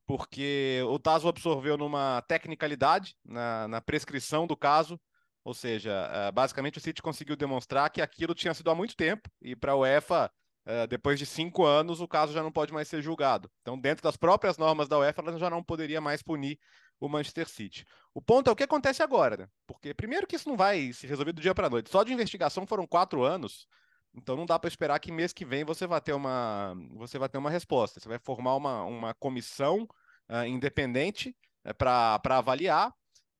[0.06, 4.98] porque o TAS o absorveu numa tecnicalidade, na, na prescrição do caso,
[5.44, 9.28] ou seja, eh, basicamente o City conseguiu demonstrar que aquilo tinha sido há muito tempo,
[9.42, 10.30] e para a UEFA,
[10.64, 13.50] eh, depois de cinco anos, o caso já não pode mais ser julgado.
[13.60, 16.58] Então, dentro das próprias normas da UEFA, ela já não poderia mais punir
[17.00, 17.84] o Manchester City.
[18.14, 19.48] O ponto é o que acontece agora, né?
[19.66, 21.90] Porque, primeiro, que isso não vai se resolver do dia para noite.
[21.90, 23.66] Só de investigação foram quatro anos,
[24.14, 27.28] então não dá para esperar que mês que vem você vai ter uma, você vai
[27.28, 28.00] ter uma resposta.
[28.00, 29.86] Você vai formar uma, uma comissão
[30.30, 31.30] uh, independente
[31.64, 32.92] uh, eh, para avaliar.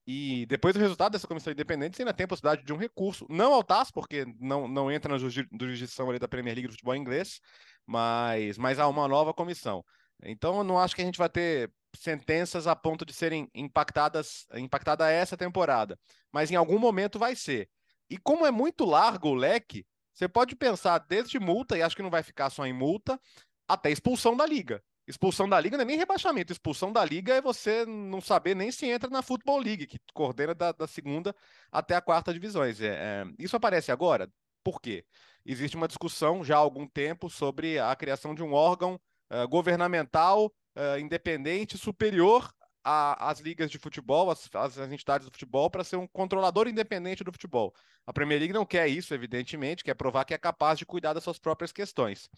[0.06, 3.26] E depois do resultado dessa comissão independente, você ainda tem a possibilidade de um recurso,
[3.28, 6.94] não ao TAS, porque não, não entra na jurisdição ali da Premier League do futebol
[6.94, 7.40] inglês,
[7.84, 9.84] mas, mas há uma nova comissão.
[10.22, 14.46] Então, eu não acho que a gente vai ter sentenças a ponto de serem impactadas
[14.54, 15.98] impactada essa temporada,
[16.30, 17.68] mas em algum momento vai ser.
[18.08, 22.02] E como é muito largo o leque, você pode pensar desde multa, e acho que
[22.02, 23.20] não vai ficar só em multa,
[23.66, 24.82] até expulsão da liga.
[25.06, 28.72] Expulsão da liga não é nem rebaixamento, expulsão da liga é você não saber nem
[28.72, 31.34] se entra na Football League, que coordena da, da segunda
[31.70, 32.80] até a quarta divisões.
[32.80, 34.28] É, é, isso aparece agora?
[34.64, 35.04] Por quê?
[35.44, 40.46] Existe uma discussão já há algum tempo sobre a criação de um órgão uh, governamental
[40.76, 42.50] uh, independente superior
[42.88, 47.32] às ligas de futebol, às, às entidades do futebol, para ser um controlador independente do
[47.32, 47.74] futebol.
[48.06, 51.24] A Premier League não quer isso, evidentemente, quer provar que é capaz de cuidar das
[51.24, 52.30] suas próprias questões.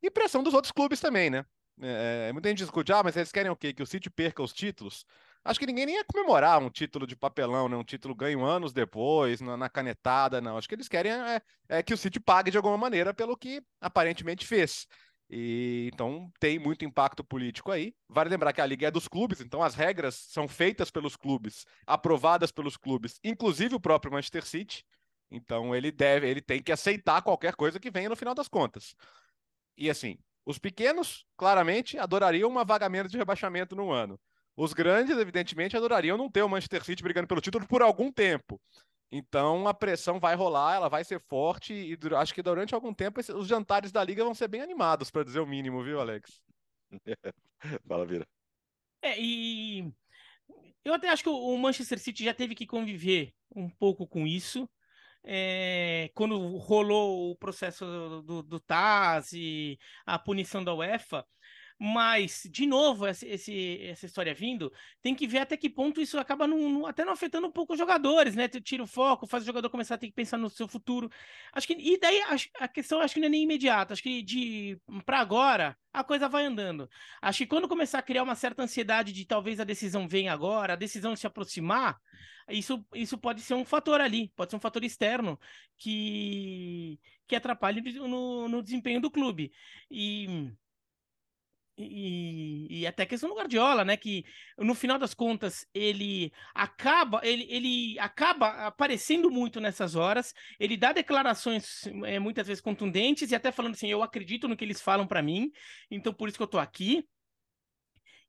[0.00, 1.44] E pressão dos outros clubes também, né?
[1.80, 3.72] É, muita gente discute, ah, mas eles querem o quê?
[3.72, 5.04] Que o City perca os títulos?
[5.44, 7.76] Acho que ninguém nem ia comemorar um título de papelão, né?
[7.76, 10.58] Um título ganho anos depois, na, na canetada, não.
[10.58, 13.62] Acho que eles querem é, é, que o City pague de alguma maneira pelo que
[13.80, 14.86] aparentemente fez.
[15.30, 17.94] E então tem muito impacto político aí.
[18.08, 21.66] Vale lembrar que a liga é dos clubes, então as regras são feitas pelos clubes,
[21.86, 24.84] aprovadas pelos clubes, inclusive o próprio Manchester City.
[25.30, 28.94] Então ele deve, ele tem que aceitar qualquer coisa que venha no final das contas.
[29.76, 34.18] E assim, os pequenos, claramente, adorariam uma vaga menos de rebaixamento no ano.
[34.56, 38.60] Os grandes, evidentemente, adorariam não ter o Manchester City brigando pelo título por algum tempo.
[39.10, 43.20] Então a pressão vai rolar, ela vai ser forte e acho que durante algum tempo
[43.20, 46.42] os jantares da liga vão ser bem animados, para dizer o mínimo, viu, Alex?
[47.88, 48.26] Fala, Vira.
[49.00, 49.90] É, e
[50.84, 54.68] eu até acho que o Manchester City já teve que conviver um pouco com isso.
[55.24, 61.26] É, quando rolou o processo do, do, TAS e a punição da UEFA,
[61.80, 66.44] mas, de novo, esse, essa história vindo, tem que ver até que ponto isso acaba
[66.44, 68.48] não, até não afetando um pouco os jogadores, né?
[68.48, 71.08] Tira o foco, faz o jogador começar a ter que pensar no seu futuro.
[71.52, 71.74] Acho que.
[71.74, 73.92] E daí a, a questão acho que não é nem imediata.
[73.92, 76.90] Acho que de para agora a coisa vai andando.
[77.22, 80.72] Acho que quando começar a criar uma certa ansiedade de talvez a decisão venha agora,
[80.72, 81.96] a decisão se aproximar,
[82.48, 85.38] isso, isso pode ser um fator ali, pode ser um fator externo
[85.76, 89.52] que, que atrapalhe no, no desempenho do clube.
[89.90, 90.50] E
[91.78, 93.96] e, e, até a questão do Guardiola, né?
[93.96, 94.24] Que
[94.58, 100.34] no final das contas ele acaba, ele, ele acaba aparecendo muito nessas horas.
[100.58, 104.64] Ele dá declarações é, muitas vezes contundentes e até falando assim: eu acredito no que
[104.64, 105.50] eles falam para mim,
[105.90, 107.06] então por isso que eu tô aqui.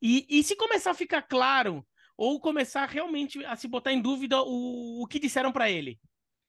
[0.02, 1.86] E, e se começar a ficar claro
[2.16, 6.00] ou começar realmente a se botar em dúvida o, o que disseram para ele,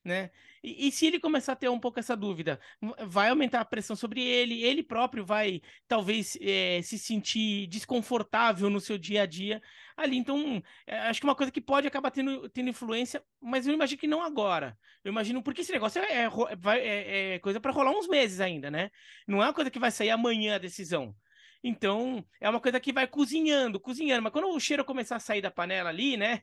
[0.04, 0.30] né?
[0.62, 2.60] E, e, se ele começar a ter um pouco essa dúvida,
[3.06, 8.80] vai aumentar a pressão sobre ele, ele próprio vai talvez é, se sentir desconfortável no
[8.80, 9.62] seu dia a dia
[9.96, 10.16] ali.
[10.16, 14.00] Então, é, acho que uma coisa que pode acabar tendo, tendo influência, mas eu imagino
[14.00, 14.76] que não agora.
[15.04, 16.28] Eu imagino, porque esse negócio é, é,
[16.78, 18.90] é, é coisa para rolar uns meses ainda, né?
[19.26, 21.14] Não é uma coisa que vai sair amanhã a decisão.
[21.62, 24.22] Então, é uma coisa que vai cozinhando, cozinhando.
[24.22, 26.40] Mas quando o cheiro começar a sair da panela ali, né?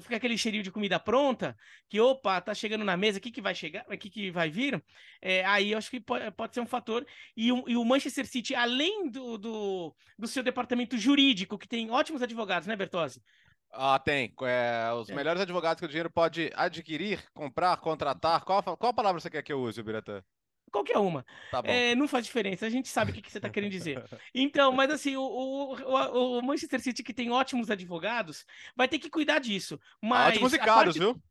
[0.00, 1.56] Fica aquele cheirinho de comida pronta,
[1.88, 4.50] que opa, tá chegando na mesa, o que, que vai chegar, o que, que vai
[4.50, 4.82] vir?
[5.22, 7.06] É, aí eu acho que pode, pode ser um fator.
[7.36, 11.90] E o, e o, Manchester City, além do, do, do seu departamento jurídico, que tem
[11.90, 13.22] ótimos advogados, né, Bertozzi?
[13.70, 14.34] Ah, tem.
[14.42, 15.14] É, os é.
[15.14, 18.44] melhores advogados que o dinheiro pode adquirir, comprar, contratar.
[18.44, 20.22] Qual, qual palavra você quer que eu use, Biratã?
[20.70, 21.24] Qualquer uma.
[21.50, 24.02] Tá é, não faz diferença, a gente sabe o que, que você está querendo dizer.
[24.34, 28.44] Então, mas assim, o, o, o, Manchester City, que tem ótimos advogados,
[28.76, 29.80] vai ter que cuidar disso.
[30.02, 30.98] Mas ótimos e caros, parte...
[30.98, 31.22] viu?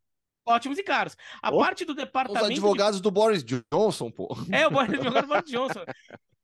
[0.46, 1.16] Ótimos e caros.
[1.42, 2.44] A oh, parte do departamento.
[2.44, 3.02] Os advogados de...
[3.02, 4.28] do Boris Johnson, pô.
[4.50, 5.84] É, o advogado do Boris Johnson.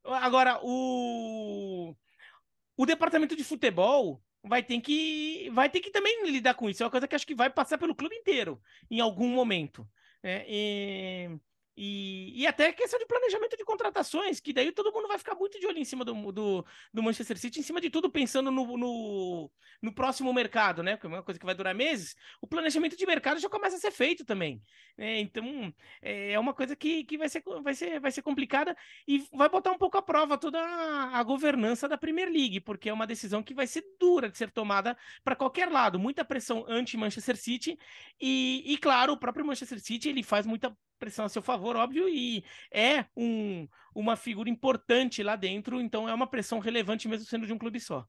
[0.05, 1.95] Agora, o.
[2.77, 6.83] O departamento de futebol vai ter que vai ter que também lidar com isso.
[6.83, 9.89] É uma coisa que acho que vai passar pelo clube inteiro em algum momento.
[10.23, 11.31] É, e...
[11.77, 15.59] E, e até questão de planejamento de contratações, que daí todo mundo vai ficar muito
[15.59, 18.77] de olho em cima do, do, do Manchester City, em cima de tudo pensando no,
[18.77, 19.51] no,
[19.83, 20.97] no, próximo mercado, né?
[20.97, 23.81] Porque é uma coisa que vai durar meses, o planejamento de mercado já começa a
[23.81, 24.63] ser feito também.
[24.97, 28.77] É, então é, é uma coisa que, que vai, ser, vai, ser, vai ser complicada
[29.09, 32.89] e vai botar um pouco à prova toda a, a governança da Premier League, porque
[32.89, 36.65] é uma decisão que vai ser dura de ser tomada para qualquer lado, muita pressão
[36.69, 37.77] anti-Manchester City,
[38.21, 42.09] e, e claro, o próprio Manchester City ele faz muita pressão a seu favor, óbvio,
[42.09, 47.47] e é um, uma figura importante lá dentro, então é uma pressão relevante mesmo sendo
[47.47, 48.07] de um clube só.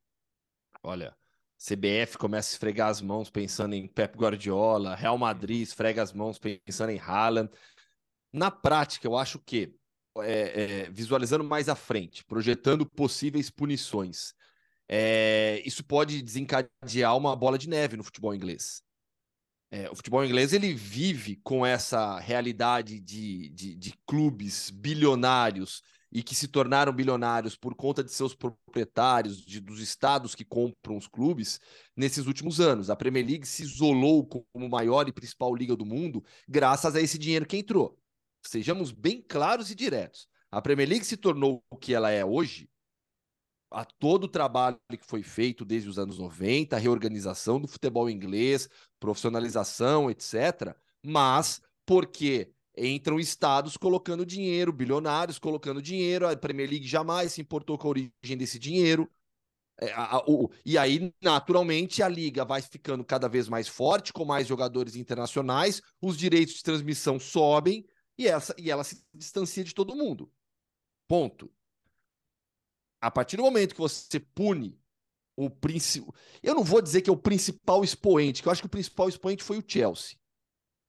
[0.81, 1.13] Olha,
[1.57, 6.39] CBF começa a esfregar as mãos pensando em Pep Guardiola, Real Madrid esfrega as mãos
[6.39, 7.51] pensando em Haaland.
[8.31, 9.75] Na prática, eu acho que,
[10.19, 14.33] é, é, visualizando mais à frente, projetando possíveis punições,
[14.87, 18.84] é, isso pode desencadear uma bola de neve no futebol inglês.
[19.71, 26.21] É, o futebol inglês ele vive com essa realidade de, de, de, clubes bilionários e
[26.23, 31.07] que se tornaram bilionários por conta de seus proprietários, de, dos estados que compram os
[31.07, 31.59] clubes,
[31.95, 32.89] nesses últimos anos.
[32.89, 37.17] A Premier League se isolou como maior e principal liga do mundo graças a esse
[37.17, 37.99] dinheiro que entrou.
[38.45, 40.27] Sejamos bem claros e diretos.
[40.51, 42.69] A Premier League se tornou o que ela é hoje
[43.71, 48.09] a todo o trabalho que foi feito desde os anos 90, a reorganização do futebol
[48.09, 50.75] inglês, profissionalização, etc.
[51.03, 57.77] Mas porque entram estados colocando dinheiro, bilionários colocando dinheiro, a Premier League jamais se importou
[57.77, 59.09] com a origem desse dinheiro.
[59.79, 59.91] É,
[60.65, 65.81] e aí, naturalmente, a liga vai ficando cada vez mais forte, com mais jogadores internacionais,
[66.01, 67.85] os direitos de transmissão sobem
[68.17, 70.31] e, essa, e ela se distancia de todo mundo.
[71.07, 71.51] Ponto
[73.05, 74.79] a partir do momento que você pune
[75.37, 76.11] o principal.
[76.41, 79.07] Eu não vou dizer que é o principal expoente, que eu acho que o principal
[79.07, 80.17] expoente foi o Chelsea,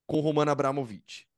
[0.06, 1.28] com o Roman Abramovich.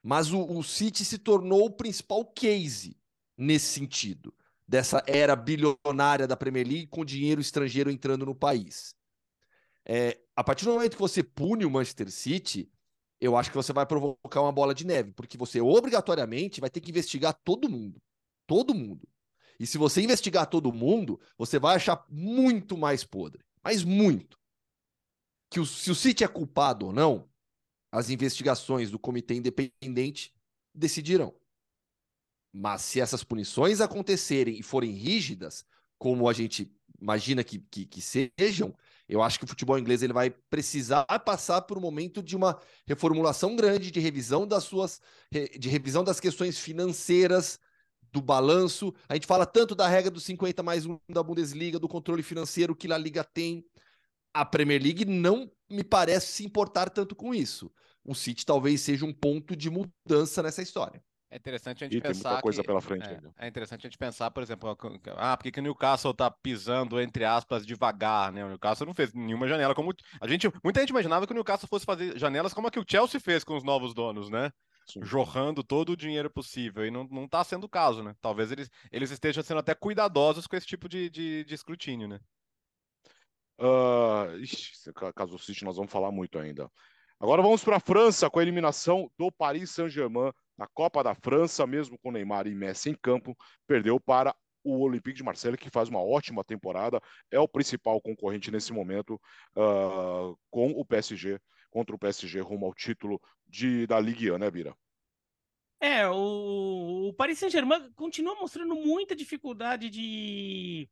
[0.00, 2.96] Mas o, o City se tornou o principal case
[3.36, 4.32] nesse sentido,
[4.66, 8.94] dessa era bilionária da Premier League com dinheiro estrangeiro entrando no país.
[9.84, 12.70] É, a partir do momento que você pune o Manchester City,
[13.20, 16.80] eu acho que você vai provocar uma bola de neve, porque você obrigatoriamente vai ter
[16.80, 18.00] que investigar todo mundo.
[18.46, 19.08] Todo mundo.
[19.62, 23.44] E se você investigar todo mundo, você vai achar muito mais podre.
[23.62, 24.36] Mas muito.
[25.48, 27.30] Que o, se o City é culpado ou não,
[27.92, 30.34] as investigações do comitê independente
[30.74, 31.32] decidirão.
[32.52, 35.64] Mas se essas punições acontecerem e forem rígidas,
[35.96, 36.68] como a gente
[37.00, 38.76] imagina que, que, que, sejam,
[39.08, 42.60] eu acho que o futebol inglês ele vai precisar passar por um momento de uma
[42.84, 45.00] reformulação grande de revisão das suas
[45.56, 47.60] de revisão das questões financeiras
[48.12, 48.94] do balanço.
[49.08, 52.76] A gente fala tanto da regra dos 50 mais 1 da Bundesliga, do controle financeiro
[52.76, 53.64] que a Liga tem.
[54.34, 57.70] A Premier League não me parece se importar tanto com isso.
[58.04, 61.02] O City talvez seja um ponto de mudança nessa história.
[61.32, 62.22] É interessante a gente e pensar.
[62.22, 64.68] Tem muita coisa que, pela frente é, é, interessante a gente pensar, por exemplo,
[65.16, 68.44] ah, por que, que o Newcastle tá pisando, entre aspas, devagar, né?
[68.44, 69.94] O Newcastle não fez nenhuma janela como.
[70.20, 72.84] A gente, muita gente imaginava que o Newcastle fosse fazer janelas como a que o
[72.86, 74.52] Chelsea fez com os novos donos, né?
[74.86, 75.02] Sim.
[75.04, 76.86] jorrando todo o dinheiro possível.
[76.86, 78.14] E não, não tá sendo o caso, né?
[78.20, 82.20] Talvez eles, eles estejam sendo até cuidadosos com esse tipo de, de, de escrutínio, né?
[83.58, 84.72] Uh, ixi,
[85.14, 86.70] caso o City nós vamos falar muito ainda.
[87.20, 91.66] Agora vamos para a França com a eliminação do Paris Saint-Germain na Copa da França,
[91.66, 95.88] mesmo com Neymar e Messi em campo, perdeu para o Olympique de Marseille, que faz
[95.88, 99.20] uma ótima temporada, é o principal concorrente nesse momento
[99.56, 101.38] uh, com o PSG,
[101.72, 104.76] contra o PSG rumo ao título de, da Ligue 1, né, Bira?
[105.80, 110.88] É, o, o Paris Saint-Germain continua mostrando muita dificuldade de,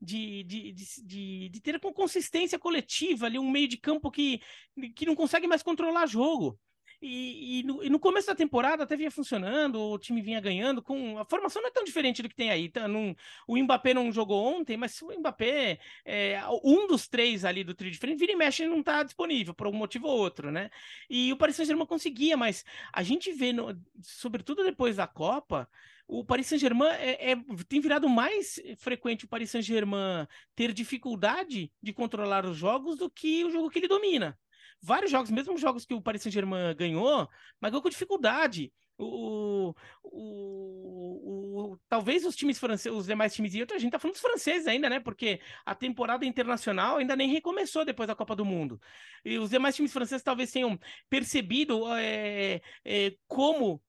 [0.00, 4.40] de, de, de, de, ter com consistência coletiva ali um meio de campo que,
[4.96, 6.58] que não consegue mais controlar jogo.
[7.04, 10.80] E, e, no, e, no, começo da temporada até vinha funcionando, o time vinha ganhando,
[10.80, 12.68] com a formação não é tão diferente do que tem aí.
[12.68, 12.86] Tá,
[13.48, 17.90] o Mbappé não jogou ontem, mas o Mbappé, é, um dos três ali do trio
[17.90, 20.70] diferente, vira e mexe não está disponível, por um motivo ou outro, né?
[21.10, 25.68] E o Paris Saint-Germain conseguia, mas a gente vê, no, sobretudo depois da Copa,
[26.06, 27.36] o Paris Saint-Germain é, é,
[27.68, 33.44] tem virado mais frequente o Paris Saint-Germain ter dificuldade de controlar os jogos do que
[33.44, 34.38] o jogo que ele domina
[34.82, 37.28] vários jogos, mesmo jogos que o Paris Saint-Germain ganhou,
[37.60, 38.72] mas ganhou com dificuldade.
[38.98, 44.14] O, o, o, talvez os times franceses, os demais times, e a gente tá falando
[44.14, 45.00] dos franceses ainda, né?
[45.00, 48.80] Porque a temporada internacional ainda nem recomeçou depois da Copa do Mundo.
[49.24, 53.82] E os demais times franceses talvez tenham percebido é, é, como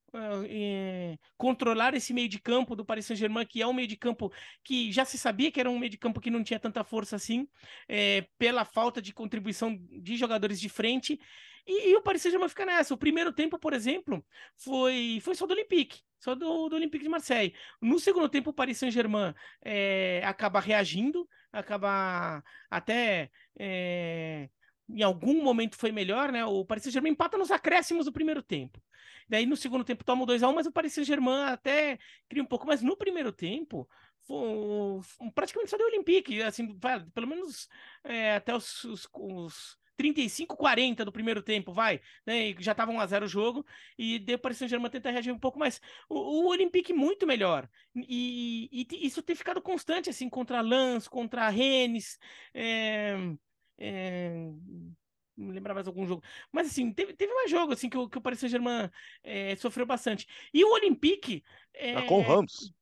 [0.47, 4.32] é, controlar esse meio de campo do Paris Saint-Germain, que é um meio de campo
[4.63, 7.15] que já se sabia que era um meio de campo que não tinha tanta força
[7.15, 7.47] assim,
[7.88, 11.19] é, pela falta de contribuição de jogadores de frente.
[11.65, 12.93] E, e o Paris Saint-Germain fica nessa.
[12.93, 17.10] O primeiro tempo, por exemplo, foi, foi só do Olympique, só do, do Olympique de
[17.10, 17.56] Marseille.
[17.82, 23.32] No segundo tempo, o Paris Saint-Germain é, acaba reagindo, acaba até
[24.93, 26.45] em algum momento foi melhor, né?
[26.45, 28.82] O Paris Saint-Germain empata nos acréscimos do primeiro tempo.
[29.27, 31.97] Daí no segundo tempo toma o 2x1, mas o Paris Saint-Germain até
[32.29, 32.67] cria um pouco.
[32.67, 33.89] Mas no primeiro tempo,
[34.21, 37.67] foi, praticamente só deu Olympique, assim, vai, pelo menos
[38.03, 42.53] é, até os, os, os 35, 40 do primeiro tempo, vai, né?
[42.60, 43.65] Já tava 1 a 0 o jogo
[43.97, 45.82] e deu para o Saint-Germain tentar reagir um pouco mais.
[46.10, 47.69] O, o Olympique muito melhor.
[47.95, 52.17] E, e, isso tem ficado constante assim contra Lens, contra Rennes,
[52.53, 53.15] é,
[53.77, 54.31] é,
[55.36, 56.23] não lembrar mais algum jogo.
[56.51, 58.89] Mas assim, teve, teve mais jogo assim que o, que o Paris Saint-Germain
[59.23, 60.27] é, sofreu bastante.
[60.53, 61.43] E o Olympique.
[61.73, 62.73] É, com o Rams.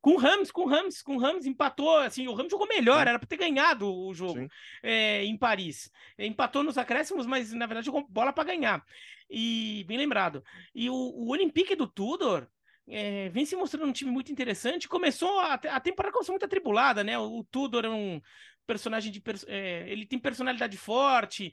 [0.00, 3.06] Com o Rams, com o Rams, com o Rams empatou, assim, o Rams jogou melhor,
[3.08, 4.46] era para ter ganhado o jogo
[4.82, 5.90] é, em Paris.
[6.18, 8.84] Empatou nos acréscimos, mas na verdade jogou bola para ganhar.
[9.30, 10.44] E bem lembrado.
[10.74, 12.46] E o, o Olympique do Tudor
[12.86, 14.86] é, vem se mostrando um time muito interessante.
[14.88, 17.18] Começou a, a temporada começou muito atribulada, né?
[17.18, 18.20] O, o Tudor é um
[18.66, 19.22] personagem de.
[19.46, 21.52] É, ele tem personalidade forte.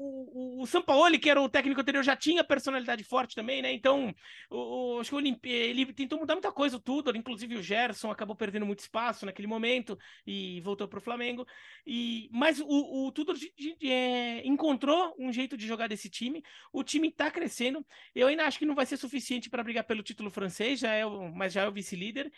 [0.00, 3.72] O, o, o Sampaoli, que era o técnico anterior, já tinha personalidade forte também, né?
[3.72, 4.14] Então,
[4.48, 7.16] o, acho que o ele tentou mudar muita coisa, tudo.
[7.16, 11.44] Inclusive o Gerson acabou perdendo muito espaço naquele momento e voltou para o Flamengo.
[11.84, 12.28] E...
[12.32, 13.34] Mas o, o Tudor
[13.82, 14.46] é...
[14.46, 16.44] encontrou um jeito de jogar desse time.
[16.72, 17.84] O time está crescendo.
[18.14, 21.04] Eu ainda acho que não vai ser suficiente para brigar pelo título francês, já é
[21.34, 22.30] mas já é o vice-líder.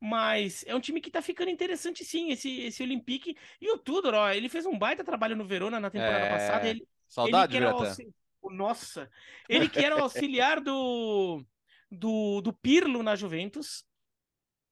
[0.00, 3.36] Mas é um time que tá ficando interessante sim, esse, esse Olympique.
[3.60, 6.30] E o Tudor, ó, ele fez um baita trabalho no Verona na temporada é...
[6.30, 6.68] passada.
[6.68, 8.12] Ele, Saudade, ele auxili...
[8.44, 9.10] Nossa!
[9.48, 11.44] Ele que era o auxiliar do,
[11.90, 13.84] do, do Pirlo na Juventus.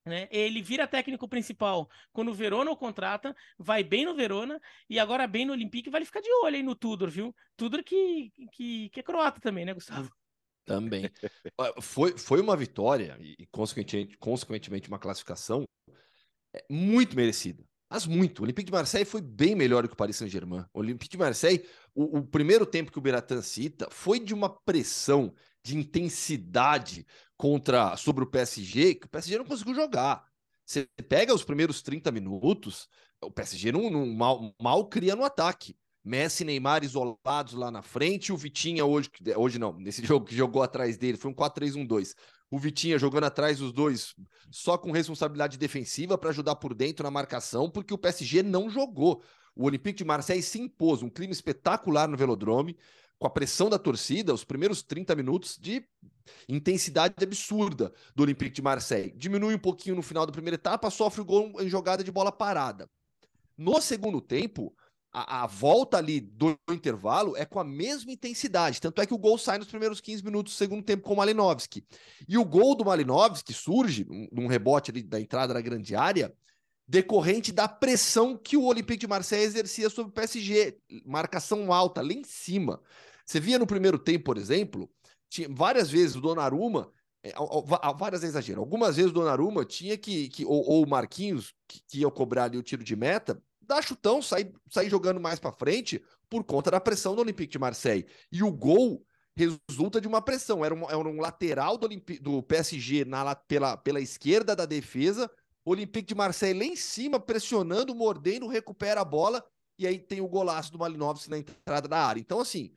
[0.07, 0.29] Né?
[0.31, 5.27] Ele vira técnico principal quando o Verona o contrata, vai bem no Verona e agora
[5.27, 7.35] bem no Olympique, vai ficar de olho aí no Tudor, viu?
[7.57, 10.13] Tudor que, que, que é croata também, né, Gustavo?
[10.65, 11.11] Também.
[11.83, 15.65] foi, foi uma vitória e, consequentemente, consequentemente, uma classificação
[16.55, 17.65] é, muito merecida.
[17.91, 18.41] Mas muito.
[18.41, 20.65] O Olympique de Marseille foi bem melhor que o Paris Saint-Germain.
[20.73, 24.49] O Olympique de Marseille, o, o, primeiro tempo que o Beratan cita, foi de uma
[24.49, 30.27] pressão, de intensidade contra sobre o PSG, que o PSG não conseguiu jogar.
[30.65, 32.89] Você pega os primeiros 30 minutos,
[33.23, 35.77] o PSG não, não mal, mal cria no ataque.
[36.05, 40.37] Messi e Neymar isolados lá na frente, o Vitinha hoje, hoje não, nesse jogo que
[40.37, 42.15] jogou atrás dele, foi um 4-3-1-2.
[42.51, 44.15] O Vitinha jogando atrás dos dois,
[44.51, 49.23] só com responsabilidade defensiva para ajudar por dentro na marcação, porque o PSG não jogou.
[49.57, 52.77] O Olympique de Marseille se impôs, um clima espetacular no Velodrome,
[53.19, 55.85] com a pressão da torcida, os primeiros 30 minutos de
[56.49, 59.15] intensidade absurda do Olympique de Marseille.
[59.17, 62.31] Diminui um pouquinho no final da primeira etapa, sofre o gol em jogada de bola
[62.31, 62.91] parada.
[63.57, 64.75] No segundo tempo,
[65.15, 68.81] a, a, volta ali do intervalo é com a mesma intensidade.
[68.81, 71.17] Tanto é que o gol sai nos primeiros 15 minutos do segundo tempo com o
[71.17, 71.87] Malinovski.
[72.29, 76.35] E o gol do Malinovski surge num, rebote ali da entrada da grande área,
[76.87, 80.77] decorrente da pressão que o Olympique de Marseille exercia sobre o PSG.
[81.07, 82.83] Marcação alta, lá em cima.
[83.25, 84.91] Você via no primeiro tempo, por exemplo,
[85.31, 86.91] tinha várias vezes o Donnarumma
[87.23, 87.33] é,
[87.97, 88.61] várias vezes exagero.
[88.61, 92.45] Algumas vezes o Donnarumma tinha que, que ou, ou o Marquinhos, que, que ia cobrar
[92.45, 96.71] ali o tiro de meta, dar chutão, sair, sair jogando mais para frente por conta
[96.71, 98.07] da pressão do Olympique de Marseille.
[98.31, 99.05] E o gol
[99.37, 100.65] resulta de uma pressão.
[100.65, 101.89] Era um, era um lateral do,
[102.21, 105.31] do PSG na, pela, pela esquerda da defesa,
[105.65, 109.45] o Olympique de Marseille lá em cima, pressionando, mordendo, recupera a bola,
[109.79, 112.21] e aí tem o golaço do Malinovski na entrada da área.
[112.21, 112.73] Então, assim,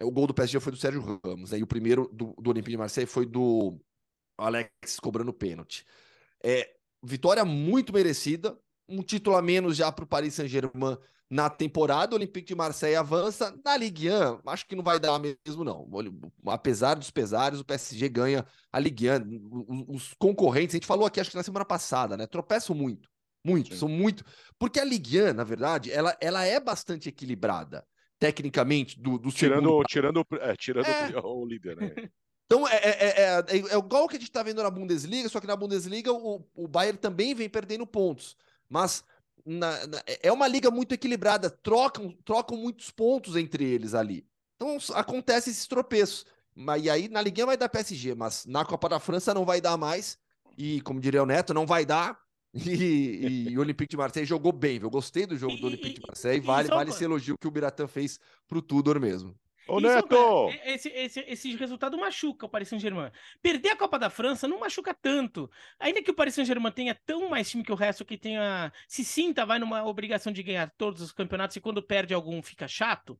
[0.00, 1.64] o gol do PSG foi do Sérgio Ramos, aí né?
[1.64, 3.78] o primeiro do, do Olympique de Marseille foi do
[4.38, 5.84] Alex cobrando pênalti.
[6.42, 8.58] É, vitória muito merecida,
[8.88, 10.96] um título a menos já para o Paris Saint-Germain
[11.30, 12.14] na temporada.
[12.14, 13.54] O Olympique de Marseille avança.
[13.64, 15.88] Na Ligue 1, acho que não vai dar mesmo, não.
[16.46, 19.86] Apesar dos pesares, o PSG ganha a Ligue 1.
[19.88, 22.26] Os concorrentes, a gente falou aqui, acho que na semana passada, né?
[22.26, 23.08] Tropeçam muito.
[23.46, 23.80] Muito, Sim.
[23.80, 24.24] são muito.
[24.58, 27.86] Porque a Ligue 1, na verdade, ela, ela é bastante equilibrada,
[28.18, 29.84] tecnicamente, do, do tirando, segundo...
[29.84, 31.20] Tirando, é, tirando é.
[31.22, 31.94] o líder, né?
[32.46, 35.40] Então é, é, é, é, igual o que a gente está vendo na Bundesliga, só
[35.40, 38.36] que na Bundesliga o, o Bayern também vem perdendo pontos.
[38.74, 39.04] Mas
[39.46, 44.26] na, na, é uma liga muito equilibrada, trocam, trocam muitos pontos entre eles ali.
[44.56, 46.26] Então acontece esses tropeços.
[46.82, 49.76] E aí na Liguinha vai dar PSG, mas na Copa da França não vai dar
[49.76, 50.18] mais.
[50.58, 52.18] E como diria o Neto, não vai dar.
[52.56, 56.06] E, e o Olympique de Marseille jogou bem, eu gostei do jogo do Olympique de
[56.06, 56.38] Marseille.
[56.38, 59.34] Vale, vale esse elogio que o Biratan fez pro Tudor mesmo.
[59.66, 60.50] Ô, Neto!
[60.64, 63.10] Esse, esse, esse resultado machuca o Paris Saint-Germain.
[63.40, 65.50] Perder a Copa da França não machuca tanto.
[65.78, 68.72] Ainda que o Paris Saint-Germain tenha tão mais time que o resto, que tenha.
[68.86, 72.68] Se sinta, vai numa obrigação de ganhar todos os campeonatos e quando perde algum fica
[72.68, 73.18] chato.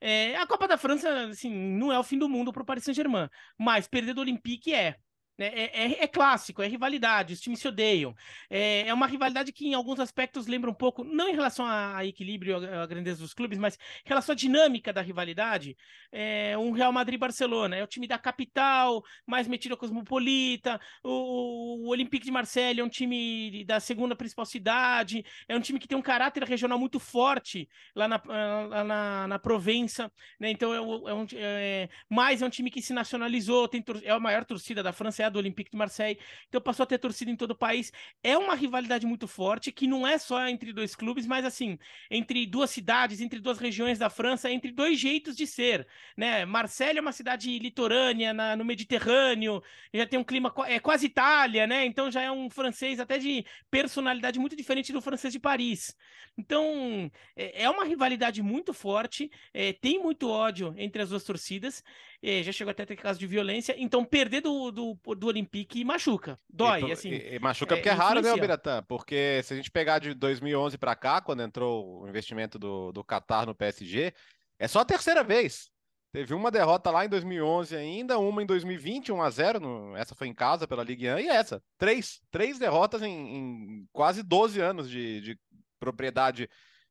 [0.00, 2.84] É, a Copa da França, assim, não é o fim do mundo para o Paris
[2.84, 3.28] Saint-Germain.
[3.58, 4.96] Mas perder do Olympique é.
[5.36, 5.46] Né?
[5.46, 8.14] É, é, é, clássico, é rivalidade, os times se odeiam.
[8.48, 11.96] É, é, uma rivalidade que, em alguns aspectos, lembra um pouco, não em relação a,
[11.96, 15.76] a equilíbrio, a, grandeza dos clubes, mas em relação à dinâmica da rivalidade.
[16.12, 20.80] É um Real Madrid-Barcelona, é o time da capital, mais metido a cosmopolita.
[21.02, 25.80] O, o Olympique de Marseille é um time da segunda principal cidade, é um time
[25.80, 28.22] que tem um caráter regional muito forte lá na,
[28.68, 30.10] lá na, na Provença.
[30.38, 30.50] Né?
[30.50, 34.20] Então, é, é um, é, mais é um time que se nacionalizou, tem, é a
[34.20, 36.18] maior torcida da França do Olympique de Marseille,
[36.48, 37.92] então passou a ter torcida em todo o país.
[38.22, 41.78] É uma rivalidade muito forte, que não é só entre dois clubes, mas assim,
[42.10, 46.44] entre duas cidades, entre duas regiões da França, entre dois jeitos de ser, né?
[46.44, 49.62] Marseille é uma cidade litorânea, na, no Mediterrâneo,
[49.92, 51.84] já tem um clima, é quase Itália, né?
[51.84, 55.94] Então já é um francês até de personalidade muito diferente do francês de Paris.
[56.36, 61.82] Então, é, é uma rivalidade muito forte, é, tem muito ódio entre as duas torcidas,
[62.24, 65.84] é, já chegou até a ter caso de violência, então perder do, do, do Olympique
[65.84, 67.10] machuca, dói, e, assim.
[67.10, 68.82] E, machuca é, porque é raro, né, Biratã?
[68.88, 73.04] Porque se a gente pegar de 2011 para cá, quando entrou o investimento do, do
[73.04, 74.14] Qatar no PSG,
[74.58, 75.70] é só a terceira vez.
[76.12, 80.14] Teve uma derrota lá em 2011 ainda, uma em 2020, 1 a 0 no, essa
[80.14, 84.60] foi em casa pela Ligue 1, e essa, três, três derrotas em, em quase 12
[84.60, 85.38] anos de, de
[85.80, 86.48] propriedade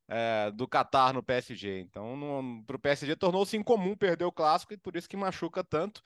[0.08, 1.80] é, do Qatar no PSG.
[1.80, 6.02] Então, para o PSG tornou-se incomum perder o clássico e por isso que machuca tanto.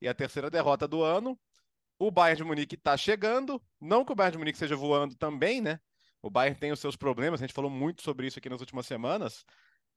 [0.00, 1.38] E a terceira derrota do ano.
[1.98, 3.62] O Bayern de Munique está chegando.
[3.80, 5.80] Não que o Bayern de Munique esteja voando também, né?
[6.20, 8.86] O Bayern tem os seus problemas, a gente falou muito sobre isso aqui nas últimas
[8.86, 9.44] semanas.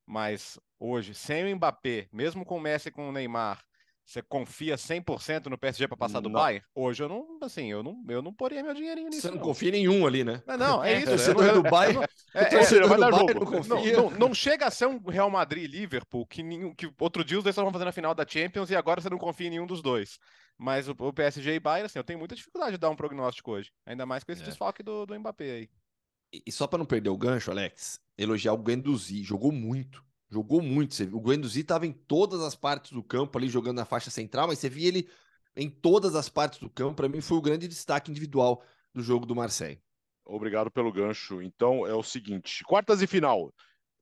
[0.05, 3.63] Mas hoje, sem o Mbappé, mesmo com o Messi e com o Neymar,
[4.09, 6.65] você confia 100% no PSG para passar do Bayern?
[6.73, 9.21] Hoje eu não, assim, eu não, eu não poria meu dinheirinho nisso.
[9.21, 9.43] Você não, não.
[9.43, 10.41] confia em nenhum ali, né?
[10.47, 11.11] Não, não é isso.
[11.11, 12.03] Você é, do Bayern,
[12.33, 13.67] é, é, é, vai dar jogo.
[13.67, 17.23] Não, não, não, chega a ser um Real Madrid e Liverpool que, nenhum, que outro
[17.23, 19.51] dia os dois estavam fazendo a final da Champions e agora você não confia em
[19.51, 20.17] nenhum dos dois.
[20.57, 23.51] Mas o, o PSG e Bayern, assim, eu tenho muita dificuldade de dar um prognóstico
[23.51, 23.71] hoje.
[23.85, 24.45] Ainda mais com esse é.
[24.45, 25.69] desfalque do, do Mbappé aí.
[26.33, 30.03] E só para não perder o gancho, Alex, elogiar o Guendouzi, jogou muito.
[30.29, 30.93] Jogou muito.
[31.15, 34.59] O Guendouzi estava em todas as partes do campo ali jogando na faixa central, mas
[34.59, 35.09] você via ele
[35.55, 36.95] em todas as partes do campo.
[36.95, 38.63] Para mim foi o grande destaque individual
[38.93, 39.81] do jogo do Marseille.
[40.25, 41.41] Obrigado pelo gancho.
[41.41, 43.51] Então é o seguinte: quartas e final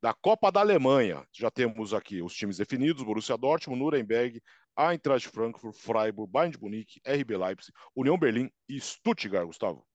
[0.02, 1.26] da Copa da Alemanha.
[1.32, 4.42] Já temos aqui os times definidos: Borussia Dortmund, Nuremberg,
[4.78, 9.86] Eintracht Frankfurt, Freiburg, Bayern de Munique, RB Leipzig, União Berlim e Stuttgart, Gustavo.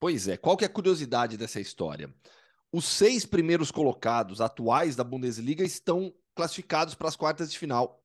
[0.00, 2.12] Pois é, qual que é a curiosidade dessa história?
[2.72, 8.02] Os seis primeiros colocados atuais da Bundesliga estão classificados para as quartas de final.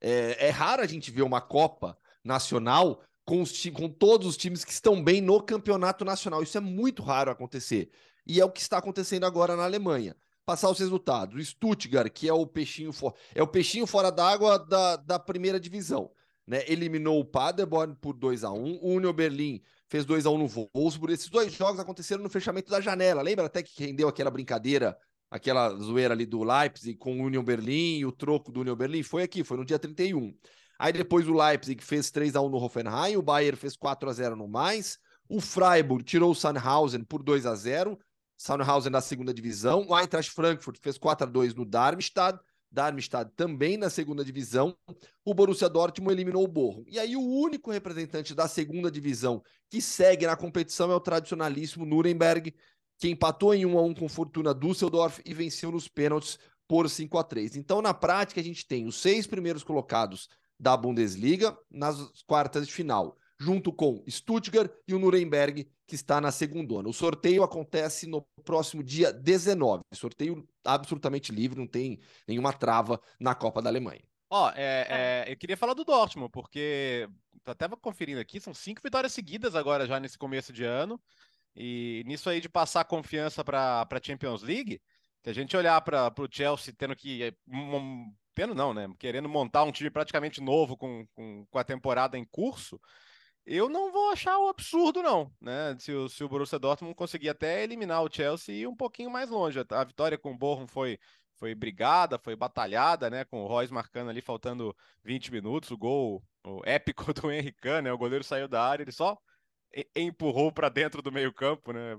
[0.00, 4.64] É, é, raro a gente ver uma Copa Nacional com, os, com todos os times
[4.64, 6.42] que estão bem no campeonato nacional.
[6.42, 7.90] Isso é muito raro acontecer.
[8.24, 10.14] E é o que está acontecendo agora na Alemanha.
[10.46, 11.34] Passar os resultados.
[11.34, 12.92] O Stuttgart, que é o peixinho,
[13.34, 16.10] é o peixinho fora d'água da, da primeira divisão.
[16.46, 16.62] Né?
[16.68, 20.46] Eliminou o Paderborn por 2 a 1 O Union Berlin fez 2 a 1 no
[20.46, 21.12] Wolfsburg.
[21.12, 23.22] Esses dois jogos aconteceram no fechamento da janela.
[23.22, 24.96] Lembra até que rendeu aquela brincadeira,
[25.30, 29.02] aquela zoeira ali do Leipzig com o Union Berlin, o troco do Union Berlin?
[29.02, 30.34] Foi aqui, foi no dia 31.
[30.78, 34.12] Aí depois o Leipzig fez 3 a 1 no Hoffenheim, o Bayern fez 4 a
[34.12, 34.98] 0 no mais.
[35.28, 37.98] O Freiburg tirou o Sandhausen por 2 a 0
[38.38, 39.84] Sandhausen da segunda divisão.
[39.88, 42.38] O Eintracht Frankfurt fez 4 a 2 no Darmstadt.
[42.70, 44.76] Darmstadt também na segunda divisão.
[45.24, 46.84] O Borussia Dortmund eliminou o Borrom.
[46.86, 51.84] E aí o único representante da segunda divisão que segue na competição é o tradicionalíssimo
[51.84, 52.54] Nuremberg,
[52.98, 57.18] que empatou em 1 a 1 com Fortuna Düsseldorf e venceu nos pênaltis por 5
[57.18, 57.56] a 3.
[57.56, 62.72] Então, na prática, a gente tem os seis primeiros colocados da Bundesliga nas quartas de
[62.72, 66.86] final, junto com Stuttgart e o Nuremberg, que está na segunda.
[66.86, 69.82] O sorteio acontece no próximo dia 19.
[69.94, 74.02] Sorteio absolutamente livre, não tem nenhuma trava na Copa da Alemanha.
[74.28, 74.86] Ó, é,
[75.26, 77.08] é, eu queria falar do Dortmund, porque
[77.46, 81.00] até conferindo aqui, são cinco vitórias seguidas agora já nesse começo de ano.
[81.56, 84.82] E nisso aí de passar confiança para a Champions League,
[85.24, 87.34] se a gente olhar para o Chelsea tendo que.
[88.34, 88.86] Tendo não, né?
[88.98, 92.78] Querendo montar um time praticamente novo com, com, com a temporada em curso,
[93.56, 95.76] eu não vou achar o absurdo, não, né?
[95.78, 99.10] Se o, se o Borussia Dortmund conseguir até eliminar o Chelsea e ir um pouquinho
[99.10, 99.58] mais longe.
[99.70, 100.98] A vitória com o Bochum foi,
[101.36, 103.24] foi brigada, foi batalhada, né?
[103.24, 107.92] Com o Royce marcando ali, faltando 20 minutos, o gol o épico do Henrique, né?
[107.92, 109.18] O goleiro saiu da área, ele só
[109.94, 111.98] empurrou para dentro do meio-campo, né?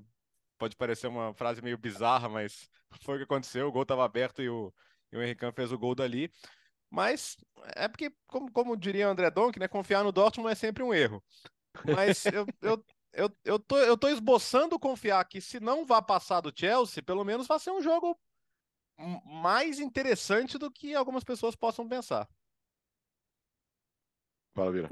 [0.58, 2.70] Pode parecer uma frase meio bizarra, mas
[3.04, 3.68] foi o que aconteceu.
[3.68, 4.74] O gol estava aberto e o,
[5.12, 6.32] e o fez o gol dali.
[6.90, 7.38] Mas
[7.76, 9.68] é porque, como, como diria o André Donk, né?
[9.68, 11.24] Confiar no Dortmund é sempre um erro.
[11.86, 16.42] Mas eu, eu, eu, eu, tô, eu tô esboçando confiar que se não vá passar
[16.42, 18.20] do Chelsea, pelo menos vai ser um jogo
[19.26, 22.28] mais interessante do que algumas pessoas possam pensar.
[24.54, 24.90] Fala, Vira.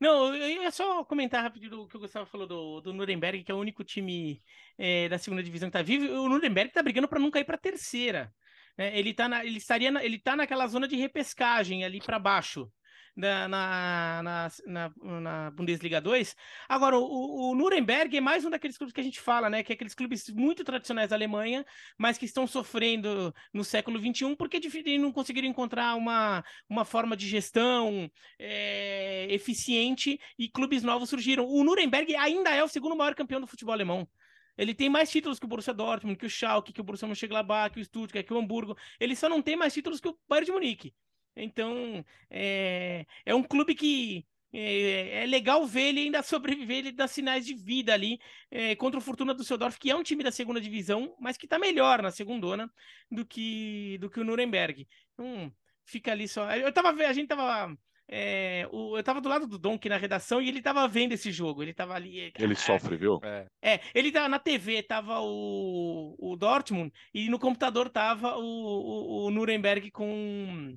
[0.00, 3.52] Não, eu ia só comentar rapidinho o que o Gustavo falou do, do Nuremberg, que
[3.52, 4.42] é o único time
[4.78, 6.06] é, da segunda divisão que tá vivo.
[6.22, 8.34] O Nuremberg tá brigando para não cair para terceira.
[8.80, 8.98] Né?
[8.98, 12.66] Ele, tá na, ele, estaria na, ele tá naquela zona de repescagem ali para baixo
[13.14, 16.34] na, na, na, na, Bundesliga 2.
[16.66, 19.62] Agora, o, o, Nuremberg é mais um daqueles clubes que a gente fala, né?
[19.62, 21.62] Que é aqueles clubes muito tradicionais da Alemanha,
[21.98, 24.58] mas que estão sofrendo no século XXI porque
[24.98, 31.44] não conseguiram encontrar uma, uma forma de gestão é, eficiente e clubes novos surgiram.
[31.46, 34.08] O Nuremberg ainda é o segundo maior campeão do futebol alemão.
[34.56, 37.72] Ele tem mais títulos que o Borussia Dortmund, que o Schalke, que o Borussia Mönchengladbach,
[37.72, 38.76] que o Stuttgart, que o Hamburgo.
[38.98, 40.94] Ele só não tem mais títulos que o Bayern de Munique.
[41.36, 47.06] Então, é, é um clube que é, é, legal ver ele ainda sobreviver, ele dá
[47.06, 48.18] sinais de vida ali
[48.50, 51.46] é, contra o Fortuna do Seudorf, que é um time da segunda divisão, mas que
[51.46, 52.70] está melhor na segundona
[53.10, 54.88] do que, do que o Nuremberg.
[55.14, 55.52] Então,
[55.84, 56.50] fica ali só.
[56.52, 57.76] Eu tava a gente tava.
[58.12, 61.30] É, o, eu tava do lado do Donk na redação e ele tava vendo esse
[61.30, 61.62] jogo.
[61.62, 62.32] Ele tava ali.
[62.36, 63.20] Ele sofre, viu?
[63.22, 63.46] É.
[63.62, 69.26] é, ele tava na TV, tava o, o Dortmund e no computador tava o, o,
[69.26, 70.76] o Nuremberg com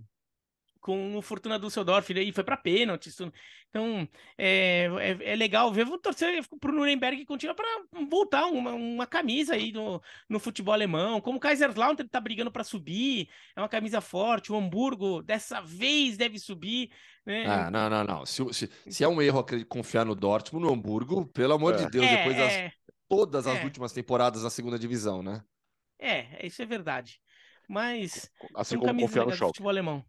[0.83, 3.17] com o Fortuna Düsseldorf e foi para pênaltis.
[3.69, 4.07] Então
[4.37, 5.85] é, é, é, legal ver.
[5.85, 7.65] Vou torcer para o Nuremberg continuar para
[8.09, 11.21] voltar uma, uma camisa aí no, no futebol alemão.
[11.21, 14.51] Como o Kaiserslautern está brigando para subir, é uma camisa forte.
[14.51, 16.91] O Hamburgo dessa vez deve subir.
[17.25, 17.45] Né?
[17.47, 18.25] Ah, não, não, não.
[18.25, 21.89] Se, se, se é um erro confiar no Dortmund, no Hamburgo, pelo amor de é.
[21.89, 22.73] Deus, depois das é.
[23.07, 23.63] todas as é.
[23.63, 25.41] últimas temporadas na segunda divisão, né?
[25.97, 27.21] É, isso é verdade.
[27.69, 30.05] Mas assim como confiar no futebol alemão.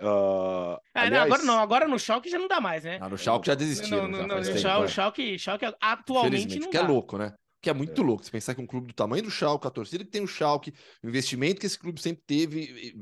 [0.00, 1.10] Uh, ah, aliás...
[1.12, 2.98] não, agora não, agora no Schalke já não dá mais, né?
[3.00, 4.08] Ah, no Schalke já desistiram.
[4.08, 7.34] No, no, no Schalke, Schalke, Schalke atualmente não que é louco, né?
[7.60, 8.04] Que é muito é.
[8.04, 8.24] louco.
[8.24, 10.74] Você pensar que um clube do tamanho do Schalke, a torcida que tem o Schalke,
[11.00, 12.92] o investimento que esse clube sempre teve,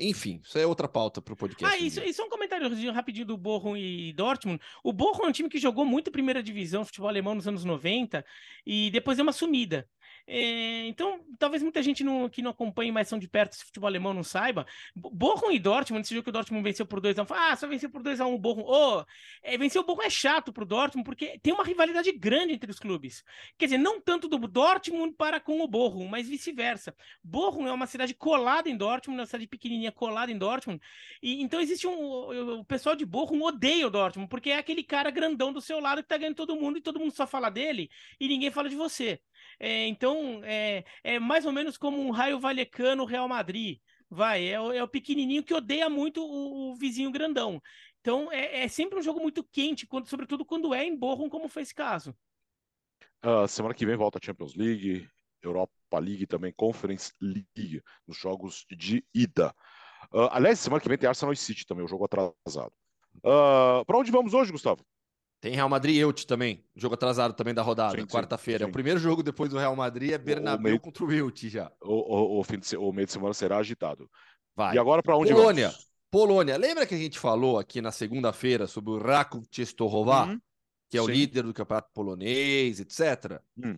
[0.00, 1.76] enfim, isso é outra pauta para o podcast.
[1.76, 4.60] Ah, isso, isso é um comentário rapidinho do Bochum e Dortmund.
[4.82, 8.24] O Bochum é um time que jogou muito primeira divisão, futebol alemão nos anos 90
[8.66, 9.86] e depois deu uma sumida.
[10.30, 13.88] É, então, talvez muita gente não, que não acompanhe mais são de perto esse futebol
[13.88, 14.66] alemão não saiba.
[14.94, 18.02] Bochum e Dortmund, esse jogo que o Dortmund venceu por 2x1, ah, só venceu por
[18.02, 18.62] 2x1 o Bochum.
[18.66, 19.02] Oh,
[19.42, 22.78] é, vencer o Bochum é chato pro Dortmund, porque tem uma rivalidade grande entre os
[22.78, 23.24] clubes.
[23.56, 26.94] Quer dizer, não tanto do Dortmund para com o Bochum, mas vice-versa.
[27.24, 30.78] Bochum é uma cidade colada em Dortmund, uma cidade pequenininha colada em Dortmund,
[31.22, 32.58] e então existe um...
[32.60, 36.02] O pessoal de Bochum odeia o Dortmund, porque é aquele cara grandão do seu lado
[36.02, 38.76] que tá ganhando todo mundo, e todo mundo só fala dele, e ninguém fala de
[38.76, 39.22] você.
[39.60, 43.78] É, então, é, é mais ou menos como um raio valecano Real Madrid.
[44.10, 47.60] Vai, é, é o pequenininho que odeia muito o, o vizinho grandão.
[48.00, 51.48] Então, é, é, sempre um jogo muito quente, quando, sobretudo quando é em Borrom, como
[51.48, 52.14] foi esse caso.
[53.24, 55.08] Uh, semana que vem volta a Champions League,
[55.42, 59.54] Europa League também, Conference League, nos jogos de ida.
[60.12, 62.72] Uh, aliás, semana que vem tem Arsenal e City também, o jogo atrasado.
[63.16, 64.84] Uh, Para onde vamos hoje, Gustavo?
[65.40, 68.64] Tem Real Madrid e Elche também, jogo atrasado também da rodada, quarta-feira.
[68.64, 70.80] É o primeiro jogo depois do Real Madrid é Bernabéu meio...
[70.80, 71.70] contra o Elche já.
[71.80, 74.10] O, o, o, fim de, o meio de semana será agitado.
[74.56, 74.74] Vai.
[74.74, 75.68] E agora para onde Polônia.
[75.68, 75.88] Vamos?
[76.10, 76.56] Polônia.
[76.56, 80.40] Lembra que a gente falou aqui na segunda-feira sobre o Raków Czestochowa, uhum.
[80.90, 81.06] que é Sim.
[81.06, 83.40] o líder do campeonato polonês, etc.
[83.56, 83.76] Hum.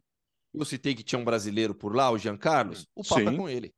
[0.55, 2.87] Eu citei que tinha um brasileiro por lá, o Jean Carlos.
[2.95, 3.75] O papo é com ele.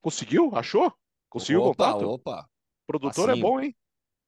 [0.00, 0.50] Conseguiu?
[0.54, 0.92] Achou?
[1.28, 2.08] Conseguiu opa, contato?
[2.08, 2.48] Opa,
[2.86, 3.76] Produtor é bom, hein?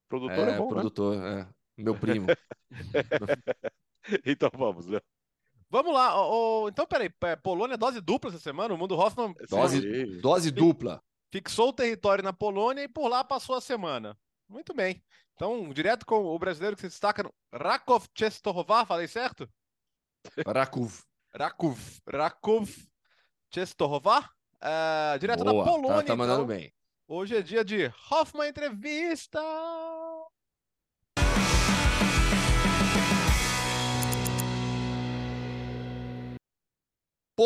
[0.07, 1.41] Produtor é, é bom, produtor, né?
[1.41, 1.54] é.
[1.77, 2.27] Meu primo.
[4.25, 5.01] então vamos, Léo.
[5.69, 6.21] Vamos lá.
[6.21, 7.09] Oh, oh, então, peraí.
[7.41, 8.73] Polônia dose dupla essa semana?
[8.73, 11.03] O Mundo Hoffman dose, dose dupla.
[11.31, 14.17] Fixou o território na Polônia e por lá passou a semana.
[14.47, 15.03] Muito bem.
[15.33, 19.49] Então, direto com o brasileiro que se destaca no Rakov Czestochowa, falei certo?
[20.47, 21.03] Rakov.
[21.33, 21.77] Rakov.
[22.07, 22.69] Rakov
[23.49, 24.29] Czestochowa.
[24.55, 25.97] Uh, direto Boa, da Polônia.
[25.97, 26.55] Tá, tá mandando então.
[26.55, 26.73] bem.
[27.07, 29.41] Hoje é dia de Hoffman Entrevista.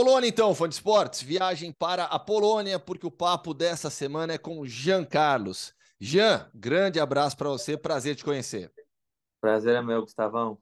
[0.02, 4.38] Polônia, então, fã de esportes, viagem para a Polônia, porque o papo dessa semana é
[4.38, 5.74] com Jean Carlos.
[6.00, 8.72] Jean, grande abraço para você, prazer te conhecer.
[9.41, 10.58] Prazer é meu, Gustavão.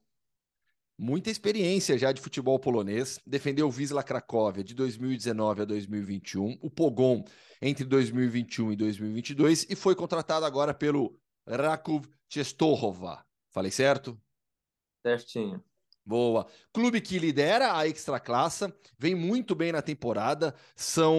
[0.97, 6.71] Muita experiência já de futebol polonês, defendeu o Wisla Cracóvia de 2019 a 2021, o
[6.71, 7.23] Pogon
[7.61, 11.15] entre 2021 e 2022 e foi contratado agora pelo
[11.47, 13.23] Raków Częstochowa.
[13.51, 14.19] Falei certo?
[15.05, 15.63] Certinho.
[16.07, 16.47] Boa.
[16.71, 21.13] Clube que lidera a Extraclassa, vem muito bem na temporada, são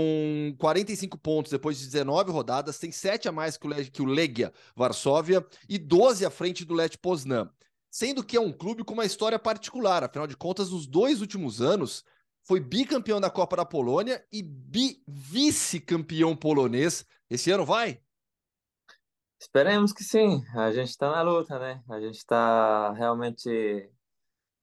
[0.58, 5.76] 45 pontos depois de 19 rodadas, tem 7 a mais que o Legia Varsóvia e
[5.76, 7.50] 12 à frente do Lech Poznan.
[7.90, 11.60] Sendo que é um clube com uma história particular, afinal de contas, nos dois últimos
[11.60, 12.02] anos,
[12.42, 14.42] foi bicampeão da Copa da Polônia e
[15.06, 17.04] vice-campeão polonês.
[17.28, 18.00] Esse ano vai?
[19.38, 20.42] Esperemos que sim.
[20.56, 21.82] A gente está na luta, né?
[21.90, 23.90] A gente está realmente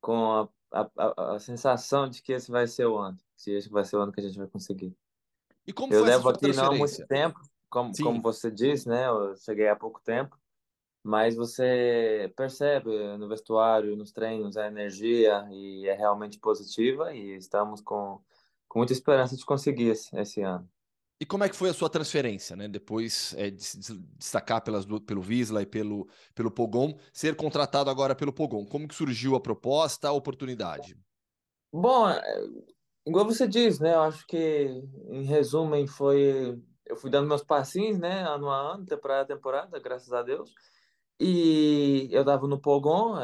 [0.06, 3.84] com a, a, a, sensação de que esse vai ser o ano, que esse vai
[3.84, 4.96] ser o ano que a gente vai conseguir.
[5.66, 9.08] E como eu foi levo aqui não há muito tempo, como, como você disse, né?
[9.08, 10.40] Eu cheguei há pouco tempo,
[11.02, 17.82] mas você percebe no vestuário, nos treinos, a energia e é realmente positiva e estamos
[17.82, 18.22] com,
[18.68, 20.70] com muita esperança de conseguir esse, esse ano.
[21.20, 22.68] E como é que foi a sua transferência, né?
[22.68, 28.14] Depois é, de se destacar pelas, pelo Visla e pelo, pelo Pogon, ser contratado agora
[28.14, 28.66] pelo Pogon.
[28.66, 30.98] Como que surgiu a proposta, a oportunidade?
[31.72, 32.22] Bom, é,
[33.08, 33.94] igual você diz, né?
[33.94, 36.62] Eu acho que, em resumo, foi...
[36.86, 38.22] Eu fui dando meus passinhos, né?
[38.28, 40.54] Ano a ano, temporada a temporada, graças a Deus.
[41.20, 43.16] E eu estava no Pogon,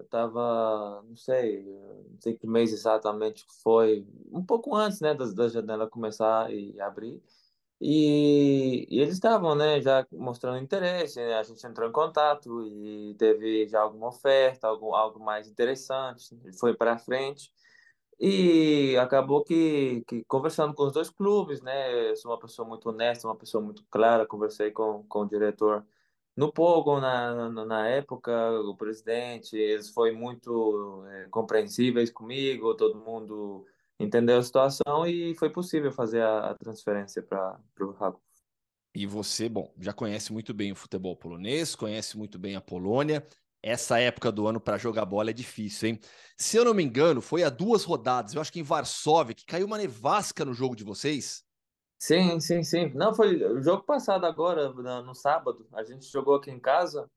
[0.00, 5.48] estava, não sei, não sei que mês exatamente foi, um pouco antes, né, da, da
[5.48, 7.22] janela começar e abrir.
[7.80, 11.34] E, e eles estavam, né, já mostrando interesse, né?
[11.34, 16.74] a gente entrou em contato e teve já alguma oferta, algo, algo mais interessante, foi
[16.74, 17.50] para frente.
[18.20, 22.88] E acabou que, que, conversando com os dois clubes, né, eu sou uma pessoa muito
[22.90, 25.84] honesta, uma pessoa muito clara, conversei com, com o diretor
[26.36, 32.98] no Pogon, na, na, na, época, o presidente, eles foi muito é, compreensíveis comigo, todo
[32.98, 33.66] mundo
[33.98, 38.20] entendeu a situação e foi possível fazer a, a transferência para o Rakov.
[38.94, 43.24] E você, bom, já conhece muito bem o futebol polonês, conhece muito bem a Polônia.
[43.62, 46.00] Essa época do ano para jogar bola é difícil, hein?
[46.36, 49.44] Se eu não me engano, foi a duas rodadas, eu acho que em Varsóvia, que
[49.44, 51.44] caiu uma nevasca no jogo de vocês.
[52.02, 52.88] Sim, sim, sim.
[52.94, 54.70] Não, foi o jogo passado agora,
[55.02, 55.68] no sábado.
[55.72, 57.10] A gente jogou aqui em casa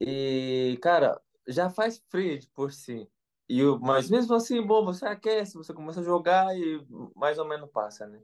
[0.00, 3.10] e, cara, já faz frio por si.
[3.48, 6.86] E, mas mesmo assim, bom, você aquece, você começa a jogar e
[7.16, 8.22] mais ou menos passa, né?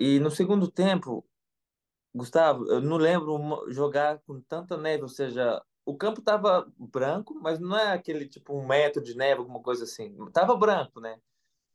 [0.00, 1.26] E no segundo tempo,
[2.14, 7.60] Gustavo, eu não lembro jogar com tanta neve, ou seja, o campo tava branco, mas
[7.60, 10.16] não é aquele tipo um metro de neve, alguma coisa assim.
[10.32, 11.20] Tava branco, né?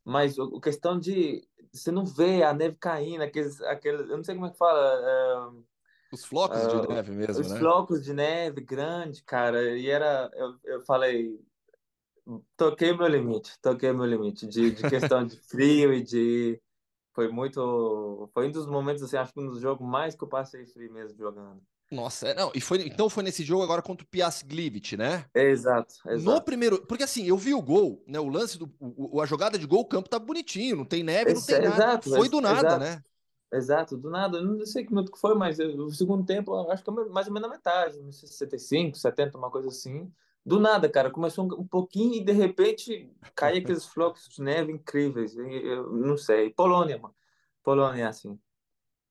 [0.10, 4.36] Mas a questão de você não vê a neve caindo, aqueles, aqueles eu não sei
[4.36, 4.80] como é que fala.
[4.82, 5.70] É,
[6.12, 7.54] os flocos de neve mesmo, os né?
[7.54, 9.78] Os flocos de neve grande, cara.
[9.78, 11.40] E era, eu, eu falei,
[12.58, 16.62] toquei meu limite, toquei meu limite de, de questão de frio e de
[17.14, 20.28] foi muito, foi um dos momentos assim, acho que um dos jogos mais que eu
[20.28, 21.62] passei frio mesmo jogando.
[21.92, 25.26] Nossa, é, não, e foi, então foi nesse jogo agora contra o Piast Glivic, né?
[25.34, 26.22] Exato, exato.
[26.24, 29.58] No primeiro, porque assim, eu vi o gol, né, o lance do o, a jogada
[29.58, 31.76] de gol, o campo tá bonitinho, não tem neve, não tem nada.
[31.76, 33.04] Exato, foi do nada, exato, né?
[33.52, 34.38] Exato, do nada.
[34.38, 37.28] Eu não sei que minuto que foi, mas o segundo tempo, acho que é mais
[37.28, 40.12] ou menos a metade, 65, 70, uma coisa assim.
[40.46, 44.72] Do nada, cara, começou um, um pouquinho e de repente cai aqueles flocos de neve
[44.72, 45.36] incríveis.
[45.36, 46.52] Eu, não sei.
[46.52, 47.16] Polônia, mano.
[47.64, 48.40] Polônia é assim.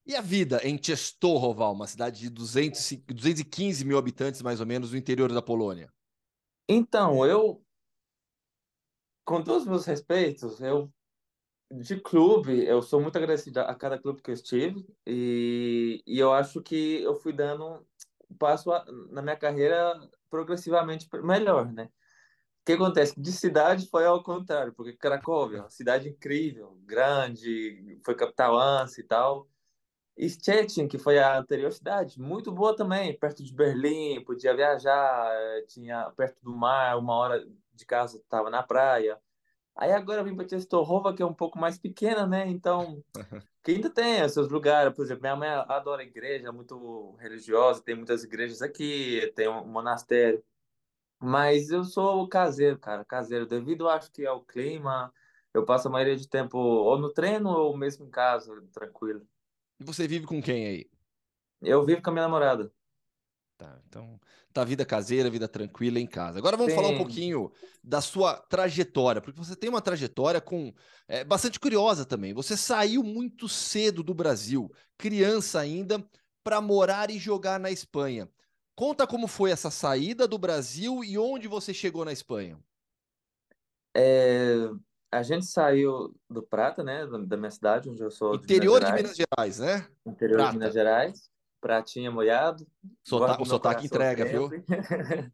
[0.09, 4.93] E a vida em Częstochowa, uma cidade de 200, 215 mil habitantes, mais ou menos,
[4.93, 5.93] no interior da Polônia?
[6.67, 7.63] Então, eu,
[9.23, 10.91] com todos os meus respeitos, eu,
[11.71, 16.33] de clube, eu sou muito agradecido a cada clube que eu estive e, e eu
[16.33, 17.87] acho que eu fui dando
[18.31, 18.71] um passo
[19.11, 19.95] na minha carreira
[20.31, 21.85] progressivamente melhor, né?
[21.85, 23.21] O que acontece?
[23.21, 29.05] De cidade foi ao contrário, porque Cracóvia, uma cidade incrível, grande, foi capital ANSI e
[29.05, 29.47] tal,
[30.21, 35.65] Stettin, que foi a anterior cidade, muito boa também, perto de Berlim, podia viajar, eh,
[35.69, 39.21] tinha perto do mar, uma hora de casa estava na praia.
[39.77, 42.49] Aí agora vim para Częstochowa, que é um pouco mais pequena, né?
[42.49, 43.05] Então,
[43.63, 44.95] que ainda tem seus lugares.
[44.95, 50.43] Por exemplo, minha mãe adora igreja, muito religiosa, tem muitas igrejas aqui, tem um monastério.
[51.21, 53.47] Mas eu sou caseiro, cara, caseiro.
[53.47, 55.13] Devido, acho que ao clima,
[55.55, 59.27] eu passo a maioria de tempo ou no treino ou mesmo em casa, tranquilo.
[59.81, 60.91] E você vive com quem aí?
[61.61, 62.73] Eu vivo com a minha namorada.
[63.57, 64.21] Tá, então
[64.53, 66.39] tá vida caseira, vida tranquila em casa.
[66.39, 66.77] Agora vamos Sim.
[66.77, 67.51] falar um pouquinho
[67.83, 70.73] da sua trajetória, porque você tem uma trajetória com
[71.09, 72.33] é, bastante curiosa também.
[72.35, 76.05] Você saiu muito cedo do Brasil, criança ainda,
[76.45, 78.29] para morar e jogar na Espanha.
[78.77, 82.59] Conta como foi essa saída do Brasil e onde você chegou na Espanha.
[83.97, 84.69] É,
[85.11, 88.35] a gente saiu do Prata, né, da minha cidade, onde eu sou.
[88.35, 89.89] Interior de Minas Gerais, de Minas Gerais né?
[90.07, 90.53] Interior Prata.
[90.53, 91.31] de Minas Gerais,
[91.61, 92.67] pratinha molhado.
[93.05, 94.51] Sota o sotaque entrega, viu?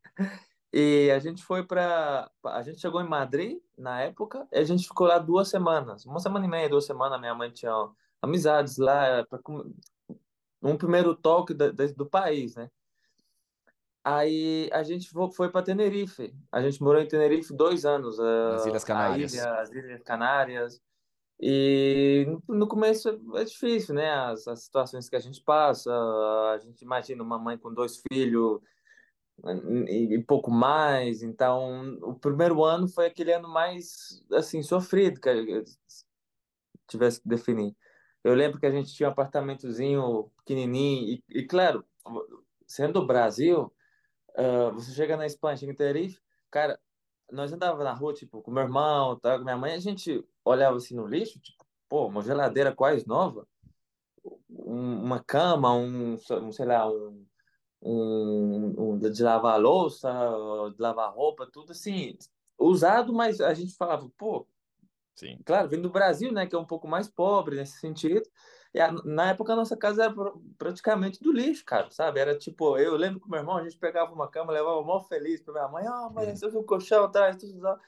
[0.72, 4.86] e a gente foi para, a gente chegou em Madrid na época, e a gente
[4.86, 7.20] ficou lá duas semanas, uma semana e meia, duas semanas.
[7.20, 7.72] Minha mãe tinha
[8.22, 9.40] amizades lá, pra,
[10.62, 12.70] um primeiro toque do, do país, né?
[14.04, 16.34] Aí a gente foi para Tenerife.
[16.52, 18.18] A gente morou em Tenerife dois anos.
[18.18, 19.32] Nas Ilhas Canárias.
[19.32, 20.82] Ilha, as Ilhas Canárias.
[21.40, 24.10] E no começo é difícil, né?
[24.10, 25.90] As, as situações que a gente passa.
[25.90, 28.60] A gente imagina uma mãe com dois filhos
[29.88, 31.22] e, e pouco mais.
[31.22, 35.64] Então, o primeiro ano foi aquele ano mais, assim, sofrido que eu
[36.86, 37.74] tivesse que definir.
[38.22, 41.84] Eu lembro que a gente tinha um apartamentozinho pequenininho e, e claro,
[42.66, 43.73] sendo do Brasil
[44.36, 46.20] Uh, você chega na Espanha, chega em Tenerife,
[46.50, 46.78] cara,
[47.30, 50.76] nós andava na rua, tipo, com meu irmão, tá, com minha mãe, a gente olhava
[50.76, 53.46] assim no lixo, tipo, pô, uma geladeira quase nova,
[54.50, 57.26] um, uma cama, um, um, sei lá, um,
[57.82, 60.10] um, um de lavar louça,
[60.74, 62.16] de lavar roupa, tudo assim,
[62.58, 64.46] usado, mas a gente falava, pô,
[65.14, 65.38] Sim.
[65.44, 68.28] claro, vindo do Brasil, né, que é um pouco mais pobre nesse sentido,
[68.80, 70.14] a, na época a nossa casa era
[70.58, 72.18] praticamente do lixo, cara, sabe?
[72.20, 75.40] Era tipo, eu lembro que meu irmão, a gente pegava uma cama, levava mó feliz
[75.40, 77.78] pra minha mãe, ah, mãe, esse é o colchão atrás, tudo isso.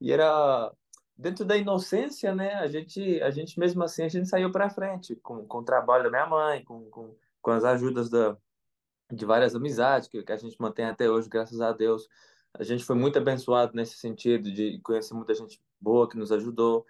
[0.00, 0.72] E era
[1.16, 2.54] dentro da inocência, né?
[2.54, 6.04] A gente, a gente mesmo assim, a gente saiu para frente com, com o trabalho
[6.04, 8.36] da minha mãe, com, com, com as ajudas da,
[9.12, 12.08] de várias amizades que, que a gente mantém até hoje, graças a Deus.
[12.54, 16.84] A gente foi muito abençoado nesse sentido de conhecer muita gente boa que nos ajudou.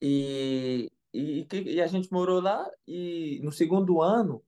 [0.00, 4.42] E, e, e, a gente morou lá e no segundo ano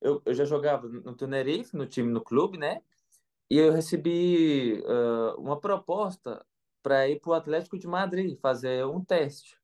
[0.00, 2.80] eu, eu já jogava no Tenerife, no time, no clube, né?
[3.50, 6.44] E eu recebi uh, uma proposta
[6.82, 9.56] para ir para o Atlético de Madrid fazer um teste.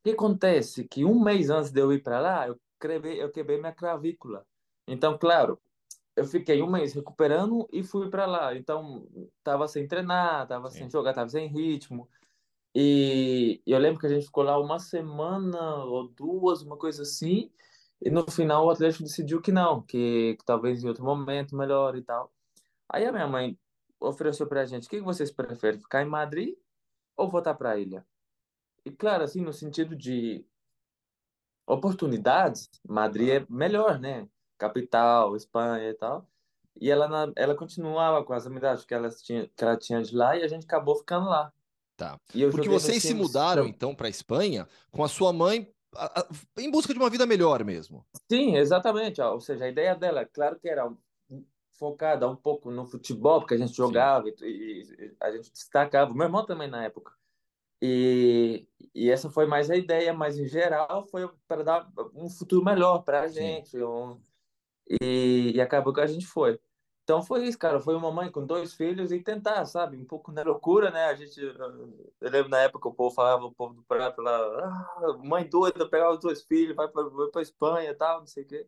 [0.00, 0.84] O que acontece?
[0.84, 4.46] Que um mês antes de eu ir para lá, eu quebrei, eu quebrei minha clavícula.
[4.86, 5.60] Então, claro,
[6.16, 8.54] eu fiquei um mês recuperando e fui para lá.
[8.56, 9.06] Então,
[9.42, 10.78] tava sem treinar, tava Sim.
[10.78, 12.08] sem jogar, tava sem ritmo.
[12.74, 17.50] E eu lembro que a gente ficou lá uma semana ou duas, uma coisa assim,
[18.00, 21.96] e no final o Atlético decidiu que não, que, que talvez em outro momento melhor
[21.96, 22.32] e tal.
[22.88, 23.58] Aí a minha mãe
[24.00, 26.56] ofereceu pra gente, o que vocês preferem, ficar em Madrid
[27.16, 28.06] ou voltar para a ilha?
[28.84, 30.44] E claro, assim, no sentido de
[31.66, 34.28] oportunidades, Madrid é melhor, né?
[34.56, 36.26] Capital, Espanha e tal.
[36.80, 40.36] E ela, ela continuava com as amizades que ela tinha, que ela tinha de lá
[40.36, 41.52] e a gente acabou ficando lá.
[41.98, 42.16] Tá.
[42.52, 46.92] Porque vocês se mudaram então para Espanha com a sua mãe a, a, em busca
[46.94, 48.06] de uma vida melhor mesmo.
[48.30, 49.20] Sim, exatamente.
[49.20, 50.88] Ou seja, a ideia dela, claro que era
[51.72, 56.14] focada um pouco no futebol, porque a gente jogava e, e, a gente destacava.
[56.14, 57.12] Meu irmão também na época.
[57.82, 62.64] E, e essa foi mais a ideia, mas em geral foi para dar um futuro
[62.64, 63.76] melhor para a gente.
[63.82, 64.20] Um,
[65.02, 66.60] e, e acabou que a gente foi.
[67.08, 67.80] Então foi isso, cara.
[67.80, 69.96] Foi uma mãe com dois filhos e tentar, sabe?
[69.96, 71.06] Um pouco na loucura, né?
[71.06, 71.40] A gente.
[71.40, 75.88] Eu lembro na época o povo falava, o povo do prato lá, ah, mãe doida,
[75.88, 78.66] pegar os dois filhos, vai para vai Espanha e tal, não sei o quê.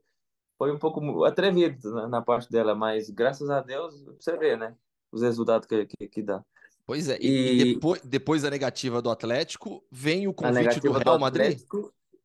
[0.57, 4.75] Foi um pouco atrevido na, na, parte dela, mas graças a Deus, você vê, né?
[5.13, 6.43] Os resultados que, que, que dá.
[6.87, 11.19] Pois é, e, e depois, depois, da negativa do Atlético, vem o convite do Real
[11.19, 11.61] Madrid?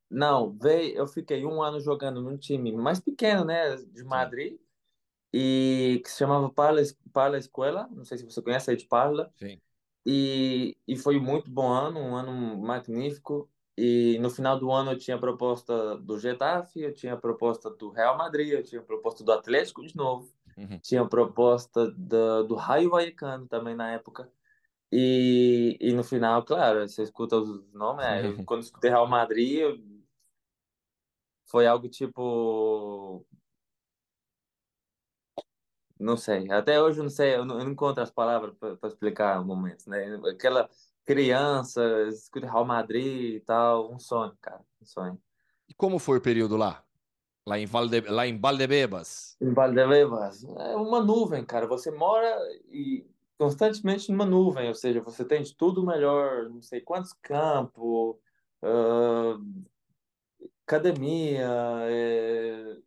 [0.09, 4.53] não, veio, eu fiquei um ano jogando num time mais pequeno, né, de Madrid.
[4.53, 4.64] Sim
[5.37, 6.81] e que se chamava Parla,
[7.11, 9.29] Parla Escola, não sei se você conhece aí de Parla.
[9.35, 9.59] Sim.
[10.05, 13.49] E, e foi muito bom ano, um ano magnífico.
[13.77, 18.17] E no final do ano eu tinha proposta do Getafe, eu tinha proposta do Real
[18.17, 20.79] Madrid, eu tinha proposta do Atlético de novo, uhum.
[20.79, 24.31] tinha proposta do, do Raio Vallecano também na época.
[24.89, 28.25] E, e no final, claro, você escuta os nomes, né?
[28.25, 29.77] eu, quando escutei Real Madrid, eu
[31.45, 33.25] foi algo tipo.
[35.99, 39.39] Não sei, até hoje não sei, eu não, eu não encontro as palavras para explicar
[39.39, 40.19] o momento, né?
[40.29, 40.69] Aquela
[41.05, 45.21] criança, escuta Real Madrid e tal, um sonho, cara, um sonho.
[45.69, 46.83] E como foi o período lá?
[47.47, 48.01] Lá em, Valde...
[48.01, 49.37] lá em Valdebebas?
[49.39, 50.43] Em Valdebebas.
[50.43, 51.67] É uma nuvem, cara.
[51.67, 52.35] Você mora
[52.71, 53.05] e
[53.37, 58.15] constantemente numa nuvem, ou seja, você tem de tudo melhor, não sei quantos campos,
[58.63, 59.63] uh,
[60.65, 61.47] academia,
[61.83, 62.77] é,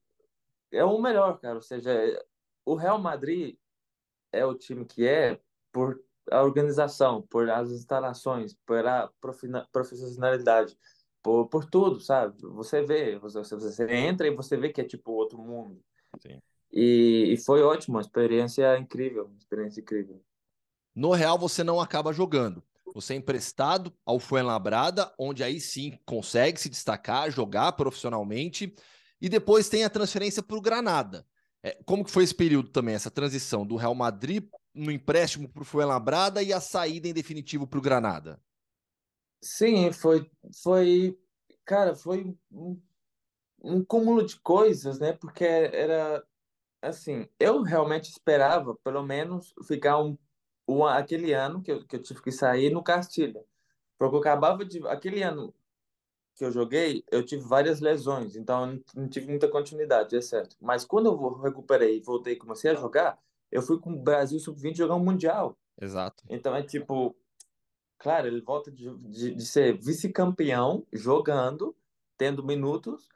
[0.72, 1.56] é o melhor, cara.
[1.56, 1.92] Ou seja,
[2.68, 3.56] o Real Madrid
[4.30, 5.40] é o time que é
[5.72, 5.98] por
[6.30, 9.10] a organização, por as instalações, por a
[9.72, 10.76] profissionalidade,
[11.22, 12.36] por, por tudo, sabe?
[12.42, 15.80] Você vê, você, você entra e você vê que é tipo outro mundo.
[16.20, 16.38] Sim.
[16.70, 20.22] E, e foi ótimo, uma experiência incrível, uma experiência incrível.
[20.94, 22.62] No Real você não acaba jogando.
[22.94, 28.74] Você é emprestado ao Fuenlabrada, onde aí sim consegue se destacar, jogar profissionalmente,
[29.20, 31.26] e depois tem a transferência para o Granada.
[31.62, 35.62] É, como que foi esse período também, essa transição do Real Madrid no empréstimo para
[35.62, 38.40] o Fuenlabrada e a saída em definitivo para o Granada?
[39.42, 40.30] Sim, foi,
[40.62, 41.18] foi,
[41.64, 42.80] cara, foi um,
[43.62, 45.12] um cúmulo de coisas, né?
[45.12, 46.24] Porque era
[46.82, 50.16] assim, eu realmente esperava, pelo menos, ficar um,
[50.66, 53.44] um aquele ano que eu, que eu tive que sair no Castilha.
[53.98, 54.86] Porque eu acabava de.
[54.88, 55.54] Aquele ano
[56.38, 60.56] que eu joguei, eu tive várias lesões, então eu não tive muita continuidade, é certo.
[60.60, 63.18] Mas quando eu recuperei, voltei e comecei a jogar,
[63.50, 65.58] eu fui com o Brasil Sub-20 jogar um Mundial.
[65.80, 66.22] Exato.
[66.28, 67.16] Então é tipo,
[67.98, 71.74] claro, ele volta de, de, de ser vice-campeão, jogando,
[72.16, 73.08] tendo minutos,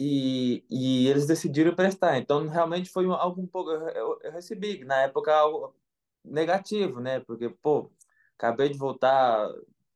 [0.00, 2.18] e, e eles decidiram prestar.
[2.18, 3.70] Então realmente foi algo um pouco.
[3.70, 5.74] Eu, eu recebi, na época, algo
[6.24, 7.20] negativo, né?
[7.20, 7.90] Porque, pô,
[8.36, 9.48] acabei de voltar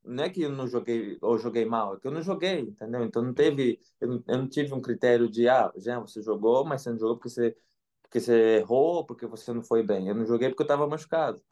[0.05, 3.05] não é que eu não joguei ou joguei mal, é que eu não joguei, entendeu?
[3.05, 6.65] Então não teve, eu não, eu não tive um critério de ah, já você jogou,
[6.65, 7.57] mas você não jogou porque você
[8.03, 10.07] porque você errou, porque você não foi bem.
[10.09, 11.43] Eu não joguei porque eu estava machucado.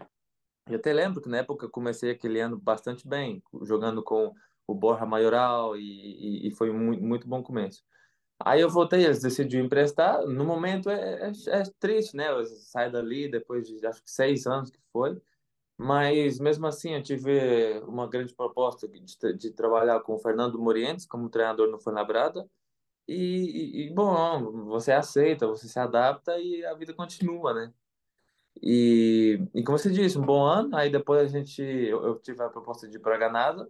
[0.68, 4.34] Eu até lembro que na época eu comecei aquele ano bastante bem, jogando com
[4.66, 7.82] o Borja Maioral e, e, e foi muito, muito bom começo.
[8.38, 10.26] Aí eu voltei, eles decidiram emprestar.
[10.26, 12.26] No momento é, é, é triste, né?
[12.44, 15.20] Sai dali depois de acho que seis anos que foi.
[15.82, 19.02] Mas mesmo assim, eu tive uma grande proposta de,
[19.38, 22.46] de trabalhar com o Fernando Morientes como treinador no Fuenlabrada.
[23.08, 27.72] E, e, bom, você aceita, você se adapta e a vida continua, né?
[28.62, 30.76] E, e como você disse, um bom ano.
[30.76, 33.66] Aí depois a gente, eu, eu tive a proposta de ir para Granada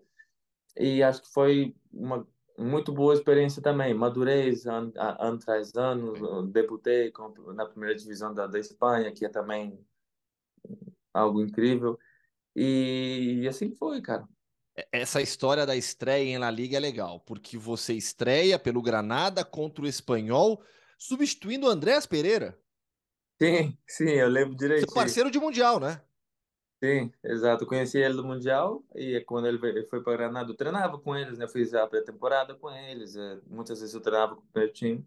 [0.76, 2.26] e acho que foi uma
[2.58, 3.94] muito boa experiência também.
[3.94, 4.92] Madurez ano,
[5.38, 7.12] tras ano, debutei
[7.54, 9.78] na primeira divisão da, da Espanha, que é também
[11.12, 11.98] algo incrível.
[12.54, 14.28] E, e assim foi, cara.
[14.92, 19.84] Essa história da estreia em La Liga é legal, porque você estreia pelo Granada contra
[19.84, 20.62] o Espanhol,
[20.98, 22.58] substituindo o Andrés Pereira.
[23.40, 24.86] Sim, sim, eu lembro direito.
[24.86, 26.00] Seu parceiro de Mundial, né?
[26.82, 27.64] Sim, exato.
[27.64, 31.36] Eu conheci ele do Mundial e quando ele foi para Granada, eu treinava com eles,
[31.36, 31.44] né?
[31.44, 33.16] Eu fiz a pré-temporada com eles.
[33.16, 35.06] É, muitas vezes eu treinava com o primeiro time.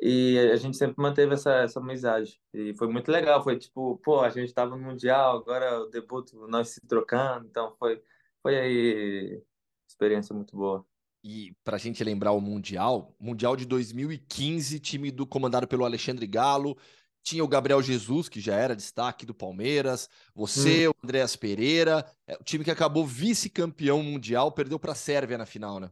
[0.00, 2.40] E a gente sempre manteve essa, essa amizade.
[2.54, 3.42] E foi muito legal.
[3.44, 7.46] Foi tipo, pô, a gente estava no Mundial, agora o debut, nós se trocando.
[7.46, 8.02] Então foi,
[8.42, 9.42] foi aí
[9.86, 10.86] experiência muito boa.
[11.22, 16.26] E para a gente lembrar o Mundial, Mundial de 2015, time do comandado pelo Alexandre
[16.26, 16.78] Galo,
[17.22, 20.92] tinha o Gabriel Jesus, que já era destaque do Palmeiras, você, hum.
[20.92, 25.44] o Andréas Pereira, é, o time que acabou vice-campeão mundial, perdeu para a Sérvia na
[25.44, 25.90] final, né?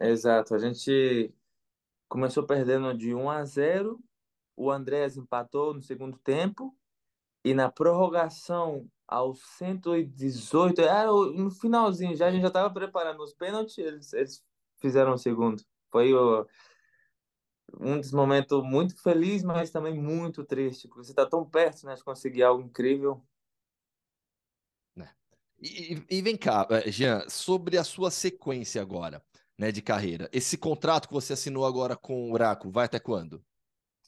[0.00, 1.32] Exato, a gente
[2.12, 3.98] começou perdendo de 1 a 0,
[4.54, 6.76] o Andréas empatou no segundo tempo,
[7.42, 13.32] e na prorrogação aos 118, era no finalzinho, já a gente já estava preparando os
[13.32, 14.44] pênaltis, eles, eles
[14.76, 15.64] fizeram o segundo.
[15.90, 16.46] Foi o,
[17.80, 22.04] um dos momentos muito feliz, mas também muito triste, você está tão perto né, de
[22.04, 23.24] conseguir algo incrível.
[24.98, 25.08] É.
[25.58, 29.22] E, e, vem cá, eh, Jean, sobre a sua sequência agora
[29.62, 30.28] né, de carreira.
[30.32, 33.40] Esse contrato que você assinou agora com o Oráculo vai até quando?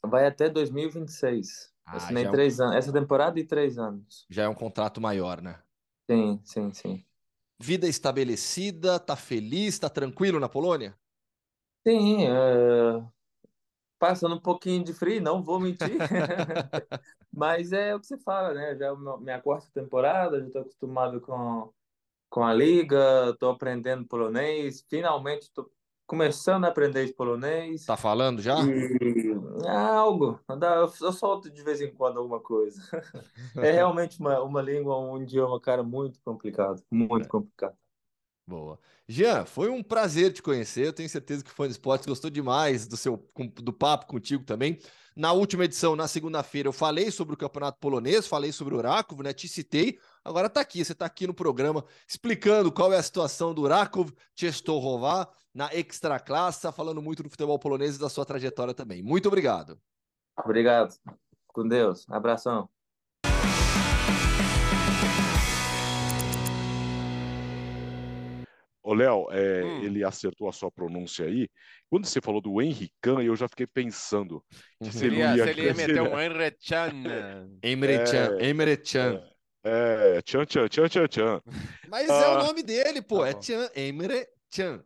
[0.04, 1.72] Vai até 2026.
[1.86, 2.64] Ah, Assinei é três um...
[2.64, 2.76] anos.
[2.76, 4.26] Essa temporada e três anos.
[4.28, 5.62] Já é um contrato maior, né?
[6.10, 7.04] Sim, sim, sim.
[7.60, 10.98] Vida estabelecida, tá feliz, tá tranquilo na Polônia?
[11.86, 13.04] Sim, é...
[13.96, 15.86] passando um pouquinho de frio, não vou mentir.
[17.32, 18.74] Mas é o que você fala, né?
[18.74, 21.72] Já é minha quarta temporada, já estou acostumado com
[22.34, 25.70] com a liga, estou aprendendo polonês, finalmente estou
[26.04, 27.86] começando a aprender polonês.
[27.86, 28.56] Tá falando já?
[28.64, 29.30] E...
[29.64, 30.40] É algo,
[31.00, 32.82] eu solto de vez em quando alguma coisa.
[33.56, 37.28] É realmente uma, uma língua, um idioma, cara, muito complicado, muito é.
[37.28, 37.76] complicado.
[38.44, 38.80] Boa.
[39.08, 40.86] Jean, foi um prazer te conhecer.
[40.86, 43.24] Eu tenho certeza que o fã de esportes gostou demais do seu
[43.62, 44.80] do papo contigo também.
[45.14, 49.22] Na última edição, na segunda-feira, eu falei sobre o campeonato polonês, falei sobre o Rakov,
[49.22, 49.32] né?
[49.32, 50.00] Te citei.
[50.24, 54.10] Agora tá aqui, você tá aqui no programa explicando qual é a situação do Rakov
[54.34, 59.02] Częstochowa na Extraclasse, tá falando muito do futebol polonês e da sua trajetória também.
[59.02, 59.78] Muito obrigado.
[60.42, 60.94] Obrigado.
[61.48, 62.06] Com Deus.
[62.08, 62.70] Abração.
[68.82, 69.82] Ô, Léo, é, hum.
[69.82, 71.48] ele acertou a sua pronúncia aí.
[71.90, 74.42] Quando você falou do Henrican, eu já fiquei pensando.
[74.82, 76.92] Que se ele ia, se ele ia meter um Emre Chan.
[77.62, 79.33] Emre Chan, Emre Chan.
[79.64, 81.42] É, Chan, Chan, Chan, Chan, Chan.
[81.88, 83.20] Mas ah, é o nome dele, pô.
[83.20, 84.84] Tá é Chan, Emre Chan.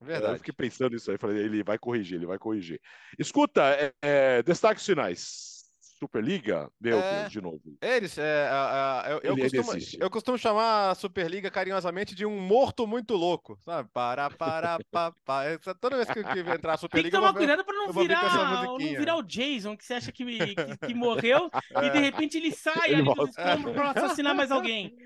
[0.00, 0.34] Verdade.
[0.34, 1.18] Eu fiquei pensando nisso aí.
[1.18, 2.80] Falei, ele vai corrigir, ele vai corrigir.
[3.18, 5.57] Escuta, é, é, destaques finais.
[5.98, 6.70] Superliga?
[6.80, 7.60] Meu é, Deus, de novo.
[7.80, 12.86] Eles, é, é, eu, eu, costumo, eu, costumo, chamar a Superliga carinhosamente de um morto
[12.86, 13.88] muito louco, sabe?
[13.92, 15.50] Para, para, para, para.
[15.50, 17.10] É, toda vez que, que entrar a Superliga.
[17.10, 20.24] Tem que tomar cuidado para não virar, não virar o Jason, que você acha que,
[20.24, 21.50] que, que morreu
[21.82, 24.96] e de repente ele sai ele ali dos escombros para assassinar mais alguém.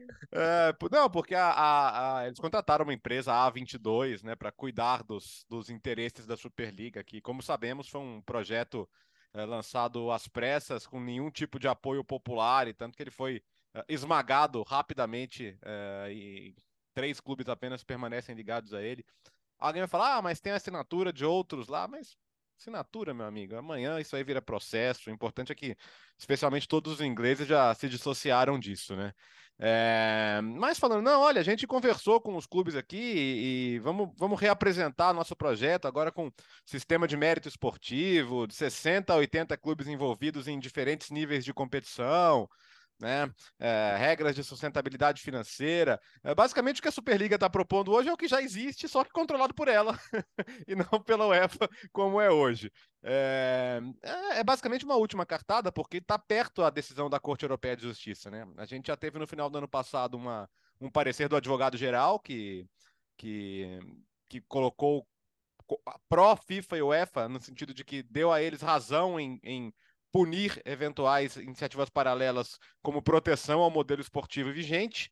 [0.90, 5.46] não, porque a, a, a, eles contrataram uma empresa, a A22, né, para cuidar dos,
[5.48, 8.88] dos interesses da Superliga, que, como sabemos, foi um projeto
[9.34, 13.42] é, lançado às pressas, com nenhum tipo de apoio popular, e tanto que ele foi
[13.74, 16.54] é, esmagado rapidamente é, e
[16.94, 19.04] três clubes apenas permanecem ligados a ele.
[19.58, 22.16] Alguém vai falar, ah, mas tem assinatura de outros lá, mas
[22.62, 23.56] assinatura, meu amigo.
[23.56, 25.10] Amanhã isso aí vira processo.
[25.10, 25.76] O importante é que,
[26.18, 29.12] especialmente todos os ingleses já se dissociaram disso, né?
[29.58, 34.10] É, mas falando, não, olha, a gente conversou com os clubes aqui e, e vamos,
[34.16, 36.32] vamos reapresentar nosso projeto agora com
[36.64, 42.48] sistema de mérito esportivo, de 60 a 80 clubes envolvidos em diferentes níveis de competição,
[43.02, 43.28] né?
[43.58, 46.00] É, regras de sustentabilidade financeira.
[46.22, 49.02] É, basicamente, o que a Superliga está propondo hoje é o que já existe, só
[49.02, 49.98] que controlado por ela
[50.68, 52.70] e não pela UEFA, como é hoje.
[53.02, 57.76] É, é, é basicamente uma última cartada, porque está perto a decisão da Corte Europeia
[57.76, 58.30] de Justiça.
[58.30, 58.46] Né?
[58.56, 60.48] A gente já teve no final do ano passado uma,
[60.80, 62.64] um parecer do advogado-geral que,
[63.16, 63.80] que,
[64.28, 65.04] que colocou
[66.08, 69.74] pró-FIFA e UEFA, no sentido de que deu a eles razão em, em
[70.12, 75.10] punir eventuais iniciativas paralelas como proteção ao modelo esportivo vigente.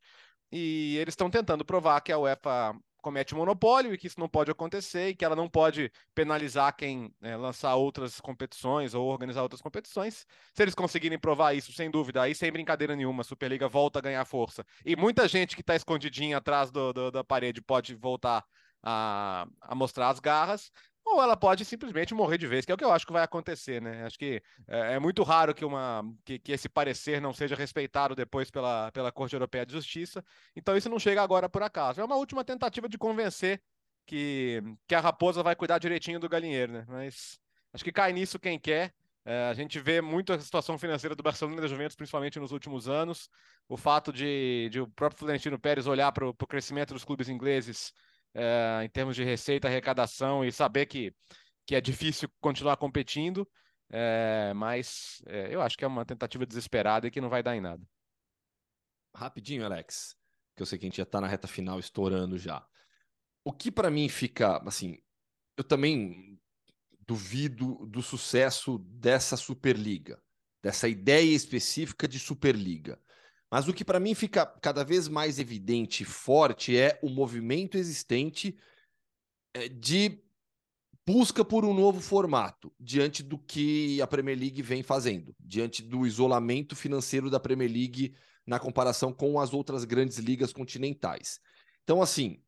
[0.51, 4.51] E eles estão tentando provar que a UEFA comete monopólio e que isso não pode
[4.51, 9.61] acontecer e que ela não pode penalizar quem né, lançar outras competições ou organizar outras
[9.61, 10.25] competições.
[10.53, 14.01] Se eles conseguirem provar isso, sem dúvida, aí sem brincadeira nenhuma, a Superliga volta a
[14.01, 14.63] ganhar força.
[14.85, 18.45] E muita gente que está escondidinha atrás do, do, da parede pode voltar
[18.83, 20.71] a, a mostrar as garras
[21.05, 23.23] ou ela pode simplesmente morrer de vez, que é o que eu acho que vai
[23.23, 24.05] acontecer, né?
[24.05, 28.15] Acho que é, é muito raro que, uma, que, que, esse parecer não seja respeitado
[28.15, 30.23] depois pela, pela Corte Europeia de Justiça,
[30.55, 31.99] então isso não chega agora por acaso.
[31.99, 33.61] É uma última tentativa de convencer
[34.05, 36.85] que, que a raposa vai cuidar direitinho do galinheiro, né?
[36.87, 37.39] Mas
[37.73, 38.93] acho que cai nisso quem quer.
[39.23, 42.51] É, a gente vê muito a situação financeira do Barcelona e da Juventus, principalmente nos
[42.51, 43.29] últimos anos.
[43.67, 47.93] O fato de, de o próprio Florentino Pérez olhar para o crescimento dos clubes ingleses
[48.33, 51.13] é, em termos de receita, arrecadação e saber que,
[51.65, 53.47] que é difícil continuar competindo.
[53.89, 57.55] É, mas é, eu acho que é uma tentativa desesperada e que não vai dar
[57.55, 57.83] em nada.
[59.13, 60.15] Rapidinho, Alex,
[60.55, 62.65] que eu sei que a gente já está na reta final, estourando já.
[63.43, 64.97] O que para mim fica, assim,
[65.57, 66.39] eu também
[67.05, 70.21] duvido do sucesso dessa Superliga,
[70.63, 72.97] dessa ideia específica de Superliga.
[73.51, 77.77] Mas o que para mim fica cada vez mais evidente e forte é o movimento
[77.77, 78.57] existente
[79.53, 80.23] eh, de
[81.05, 86.07] busca por um novo formato diante do que a Premier League vem fazendo, diante do
[86.07, 88.15] isolamento financeiro da Premier League
[88.47, 91.41] na comparação com as outras grandes ligas continentais.
[91.83, 92.41] Então, assim,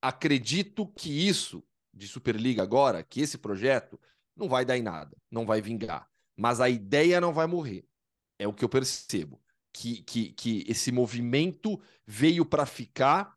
[0.00, 3.98] acredito que isso de Superliga agora, que esse projeto
[4.36, 7.84] não vai dar em nada, não vai vingar, mas a ideia não vai morrer.
[8.38, 9.40] É o que eu percebo
[9.76, 13.36] que, que, que esse movimento veio para ficar.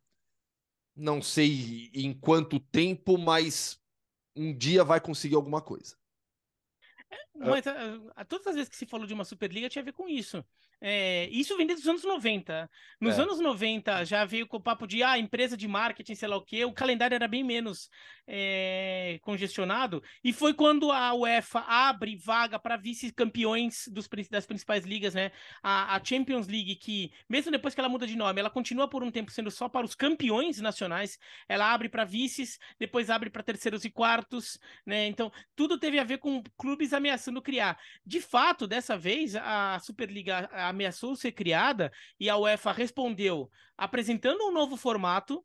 [0.95, 3.81] Não sei em quanto tempo, mas
[4.35, 5.97] um dia vai conseguir alguma coisa.
[7.11, 7.73] É, mas a,
[8.15, 10.43] a, todas as vezes que se falou de uma Superliga tinha a ver com isso.
[10.82, 12.69] É, isso vem desde os anos 90.
[13.01, 13.21] Nos é.
[13.21, 16.43] anos 90 já veio com o papo de ah, empresa de marketing, sei lá o
[16.43, 16.63] quê.
[16.63, 17.89] O calendário era bem menos
[18.25, 20.01] é, congestionado.
[20.23, 23.89] E foi quando a UEFA abre vaga para vice-campeões
[24.30, 25.32] das principais ligas, né?
[25.61, 29.03] A, a, Champions League, que mesmo depois que ela muda de nome, ela continua por
[29.03, 31.17] um tempo sendo só para os campeões nacionais.
[31.47, 35.07] Ela abre para vices, depois abre para terceiros e quartos, né?
[35.07, 37.77] Então tudo teve a ver com clubes ameaçando criar.
[38.05, 44.51] De fato, dessa vez a Superliga ameaçou ser criada e a UEFA respondeu apresentando um
[44.51, 45.43] novo formato,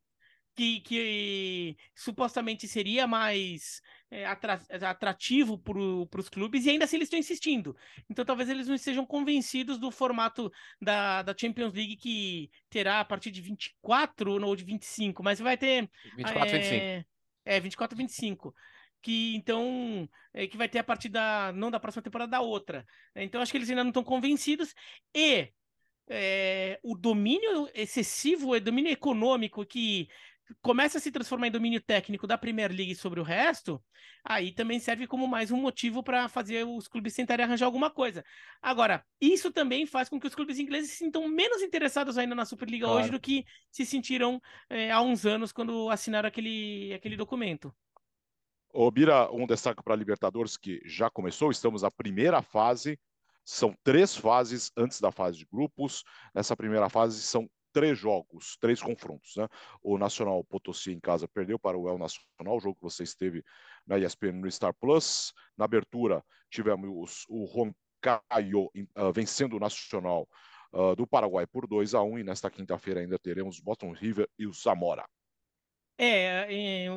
[0.54, 7.18] que, que supostamente seria mais é, atrativo para os clubes, e ainda assim eles estão
[7.18, 7.76] insistindo.
[8.08, 13.04] Então talvez eles não estejam convencidos do formato da, da Champions League, que terá a
[13.04, 15.90] partir de 24 ou de 25, mas vai ter.
[16.16, 17.08] 24 é, 25.
[17.44, 18.54] É, 24 25
[19.04, 22.86] que então é, que vai ter a partir da não da próxima temporada da outra.
[23.14, 24.74] Então acho que eles ainda não estão convencidos
[25.14, 25.50] e
[26.08, 30.08] é, o domínio excessivo, o domínio econômico que
[30.62, 33.82] começa a se transformar em domínio técnico da Premier League sobre o resto,
[34.24, 38.24] aí também serve como mais um motivo para fazer os clubes tentarem arranjar alguma coisa.
[38.62, 42.44] Agora, isso também faz com que os clubes ingleses se sintam menos interessados ainda na
[42.44, 43.00] Superliga claro.
[43.00, 47.74] hoje do que se sentiram é, há uns anos quando assinaram aquele, aquele documento.
[48.76, 52.98] Ô, Bira, um destaque para a Libertadores que já começou, estamos na primeira fase,
[53.44, 56.02] são três fases antes da fase de grupos.
[56.34, 59.36] Nessa primeira fase são três jogos, três confrontos.
[59.36, 59.46] Né?
[59.80, 63.44] O Nacional Potosí em casa perdeu para o El Nacional, jogo que você esteve
[63.86, 65.32] na ESPN no Star Plus.
[65.56, 66.20] Na abertura
[66.50, 70.28] tivemos o Juan Caio uh, vencendo o Nacional
[70.72, 74.48] uh, do Paraguai por 2 a 1 e nesta quinta-feira ainda teremos Boston River e
[74.48, 75.06] o Zamora.
[75.96, 76.88] É, é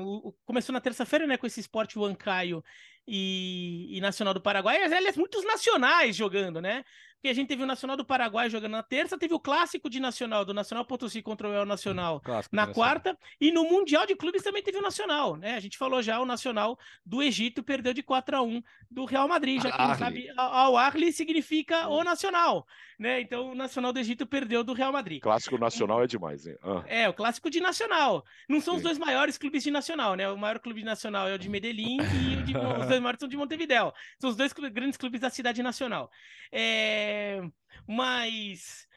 [0.45, 2.63] começou na terça-feira, né, com esse esporte Huancaio
[3.07, 4.83] e, e Nacional do Paraguai.
[4.83, 6.83] Aliás, muitos nacionais jogando, né?
[7.17, 9.99] Porque a gente teve o Nacional do Paraguai jogando na terça, teve o clássico de
[9.99, 14.43] Nacional, do Nacional Potosí contra o El Nacional na quarta, e no Mundial de Clubes
[14.43, 15.55] também teve o Nacional, né?
[15.55, 19.27] A gente falou já, o Nacional do Egito perdeu de 4 a 1 do Real
[19.27, 22.67] Madrid, já que não sabe, ao Arli significa o Nacional,
[22.99, 23.19] né?
[23.19, 25.19] Então o Nacional do Egito perdeu do Real Madrid.
[25.19, 26.55] Clássico Nacional é demais, hein?
[26.61, 26.83] Ah.
[26.85, 28.23] É, o clássico de Nacional.
[28.47, 28.77] Não são Sim.
[28.77, 30.29] os dois maiores clubes de Nacional, né?
[30.29, 33.29] O maior clube de Nacional é o de Medellín e de, os dois maiores são
[33.29, 33.93] de Montevideo.
[34.19, 36.09] São os dois grandes clubes da cidade nacional.
[36.51, 37.41] É...
[37.87, 38.87] Mas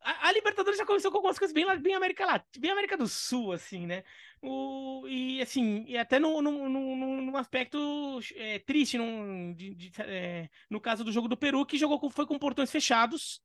[0.00, 3.06] a, a, Libertadores já começou com algumas coisas bem, bem América Latina, bem América do
[3.06, 4.04] Sul, assim, né?
[4.40, 9.92] O, e assim, e até no, no, no, num aspecto é, triste, num, de, de,
[10.00, 13.42] é, no caso do jogo do Peru, que jogou com, foi com portões fechados,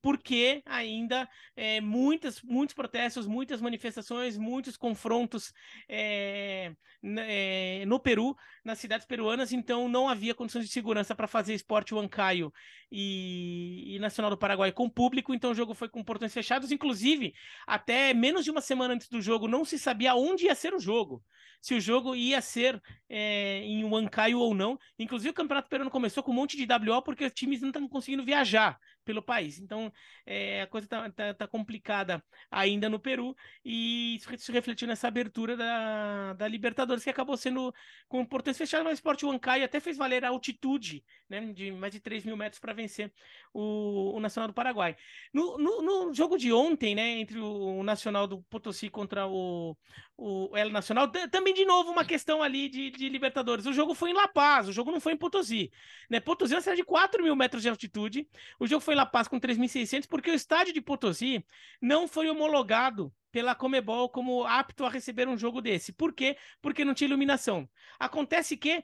[0.00, 5.52] porque ainda é, muitas, muitos protestos, muitas manifestações, muitos confrontos
[5.88, 6.72] é,
[7.02, 11.94] é, no Peru, nas cidades peruanas, então não havia condições de segurança para fazer esporte
[11.94, 12.52] Huancaio
[12.90, 17.34] e, e Nacional do Paraguai com público, então o jogo foi com portões fechados, inclusive
[17.66, 20.80] até menos de uma semana antes do jogo não se sabia onde ia ser o
[20.80, 21.22] jogo
[21.60, 24.78] se o jogo ia ser é, em Huancaio ou não.
[24.98, 27.88] Inclusive, o Campeonato Peruano começou com um monte de WO porque os times não estão
[27.88, 29.60] conseguindo viajar pelo país.
[29.60, 29.90] Então,
[30.26, 33.34] é, a coisa está tá, tá, complicada ainda no Peru
[33.64, 37.72] e isso se refletiu nessa abertura da, da Libertadores, que acabou sendo
[38.08, 41.92] com portões fechados, mas o Sport Huancaio até fez valer a altitude né, de mais
[41.92, 43.12] de 3 mil metros para vencer
[43.54, 44.96] o, o, Nacional do Paraguai.
[45.32, 49.76] No, no, no, jogo de ontem, né, entre o Nacional do Potosí contra o,
[50.16, 53.66] o El Nacional, também de novo uma questão ali de, de, Libertadores.
[53.66, 55.70] O jogo foi em La Paz, o jogo não foi em Potosí.
[56.10, 56.18] Né?
[56.18, 58.28] Potosí é uma cidade de 4 mil metros de altitude,
[58.58, 61.44] o jogo foi La Paz com 3.600, porque o estádio de Potosí
[61.80, 65.92] não foi homologado pela Comebol como apto a receber um jogo desse.
[65.92, 66.36] Por quê?
[66.62, 67.68] Porque não tinha iluminação.
[67.98, 68.82] Acontece que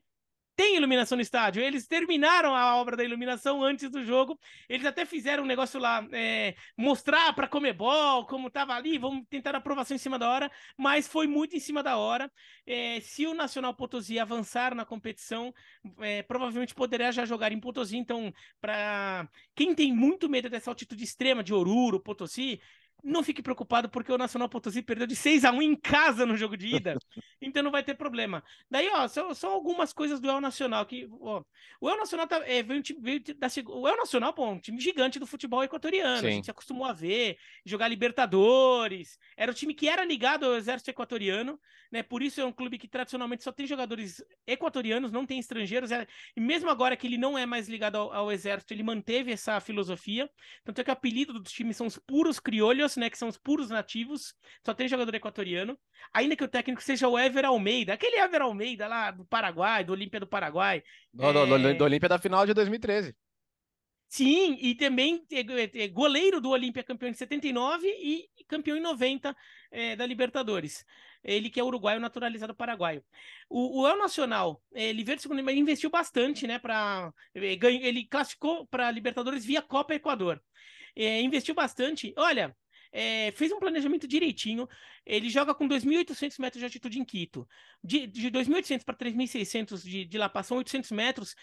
[0.55, 1.63] tem iluminação no estádio.
[1.63, 4.39] Eles terminaram a obra da iluminação antes do jogo.
[4.69, 9.55] Eles até fizeram um negócio lá, é, mostrar para Comebol como estava ali, vamos tentar
[9.55, 12.31] aprovação em cima da hora, mas foi muito em cima da hora.
[12.67, 15.53] É, se o Nacional Potosí avançar na competição,
[16.01, 17.97] é, provavelmente poderá já jogar em Potosí.
[17.97, 22.61] Então, para quem tem muito medo dessa altitude extrema de Oruro, Potosí,
[23.03, 26.37] não fique preocupado porque o Nacional Potosí perdeu de 6 a 1 em casa no
[26.37, 26.97] jogo de ida,
[27.41, 28.43] então não vai ter problema.
[28.71, 31.43] Daí, ó, só, só algumas coisas do El Nacional que, ó,
[31.81, 35.19] o El Nacional tá, é, veio, veio da, o El Nacional, pô, um time gigante
[35.19, 36.27] do futebol equatoriano, Sim.
[36.27, 40.55] a gente se acostumou a ver, jogar Libertadores, era o time que era ligado ao
[40.55, 41.59] exército equatoriano,
[41.93, 42.03] né?
[42.03, 45.93] Por isso é um clube que tradicionalmente só tem jogadores equatorianos, não tem estrangeiros.
[45.93, 46.07] É...
[46.35, 49.61] E mesmo agora que ele não é mais ligado ao, ao, exército, ele manteve essa
[49.61, 50.31] filosofia.
[50.65, 53.11] Tanto é que o apelido dos times são os puros criolhos, né?
[53.11, 54.35] Que são os puros nativos.
[54.65, 55.79] Só tem jogador equatoriano.
[56.13, 59.93] Ainda que o técnico seja o Ever Almeida, aquele Ever Almeida lá do Paraguai, do
[59.93, 60.83] Olímpia do Paraguai.
[61.13, 61.33] Do, é...
[61.33, 63.15] do, do Olímpia da final de 2013.
[64.13, 69.35] Sim, e também é, é goleiro do Olímpia campeão de 79 e campeão em 90
[69.71, 70.85] é, da Libertadores.
[71.25, 73.03] Ele que é uruguaio naturalizado paraguaio.
[73.49, 76.59] O, o El Nacional, ele veio segundo, mas investiu bastante, né?
[76.59, 80.43] Para é, ele classificou para Libertadores via Copa Equador.
[80.95, 82.13] É, investiu bastante.
[82.19, 82.55] Olha,
[82.93, 84.69] é, fez um planejamento direitinho.
[85.05, 87.49] Ele joga com 2.800 metros de altitude em Quito.
[87.83, 91.35] De, de 2.800 para 3.600 de, passam 800 metros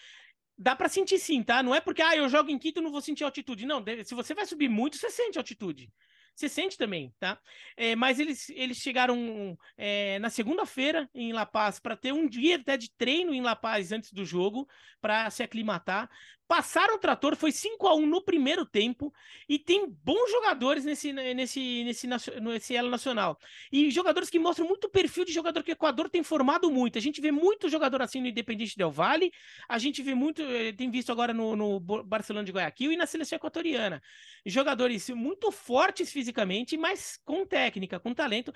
[0.56, 1.62] dá para sentir sim, tá?
[1.62, 3.64] Não é porque ah, eu jogo em Quito não vou sentir altitude.
[3.64, 5.90] Não, se você vai subir muito, você sente altitude.
[6.34, 7.38] Você sente também, tá?
[7.76, 12.56] É, mas eles, eles chegaram é, na segunda-feira em La Paz para ter um dia
[12.56, 14.68] até de treino em La Paz antes do jogo,
[15.00, 16.08] para se aclimatar.
[16.50, 19.14] Passaram o trator, foi 5 a 1 no primeiro tempo
[19.48, 22.08] e tem bons jogadores nesse, nesse, nesse,
[22.40, 23.38] nesse elo nacional.
[23.70, 26.98] E jogadores que mostram muito perfil de jogador que o Equador tem formado muito.
[26.98, 29.32] A gente vê muito jogador assim no Independente Del Vale,
[29.68, 33.06] a gente vê muito, eh, tem visto agora no, no Barcelona de Guayaquil e na
[33.06, 34.02] seleção equatoriana.
[34.44, 38.52] Jogadores muito fortes fisicamente, mas com técnica, com talento.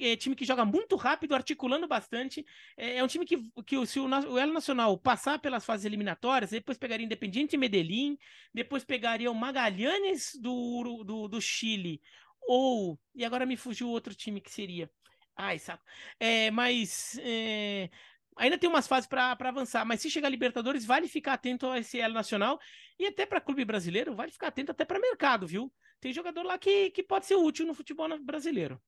[0.00, 2.44] É, time que joga muito rápido, articulando bastante.
[2.76, 6.50] É, é um time que, que se o, o elo nacional passar pelas fases eliminatórias,
[6.50, 8.18] depois pegaria Independente Independiente Medellín,
[8.52, 12.00] depois pegaria o Magalhães do, do, do Chile,
[12.46, 12.98] ou.
[13.14, 14.90] E agora me fugiu outro time que seria.
[15.36, 15.84] Ai, saco.
[16.18, 17.18] É, mas.
[17.22, 17.90] É,
[18.36, 21.76] ainda tem umas fases para avançar, mas se chegar a Libertadores, vale ficar atento ao
[21.76, 22.58] SL Nacional
[22.98, 25.72] e até para clube brasileiro, vale ficar atento até para mercado, viu?
[26.00, 28.80] Tem jogador lá que, que pode ser útil no futebol brasileiro.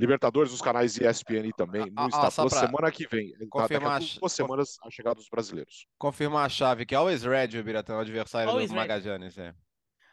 [0.00, 3.34] Libertadores, os canais ESPN também no ah, semana que vem.
[3.50, 5.86] Confirmar tá, duas semanas a chegada dos brasileiros.
[5.98, 9.54] Confirmar a chave que Always Red, o Biratão, adversário Always do Magajanes, é.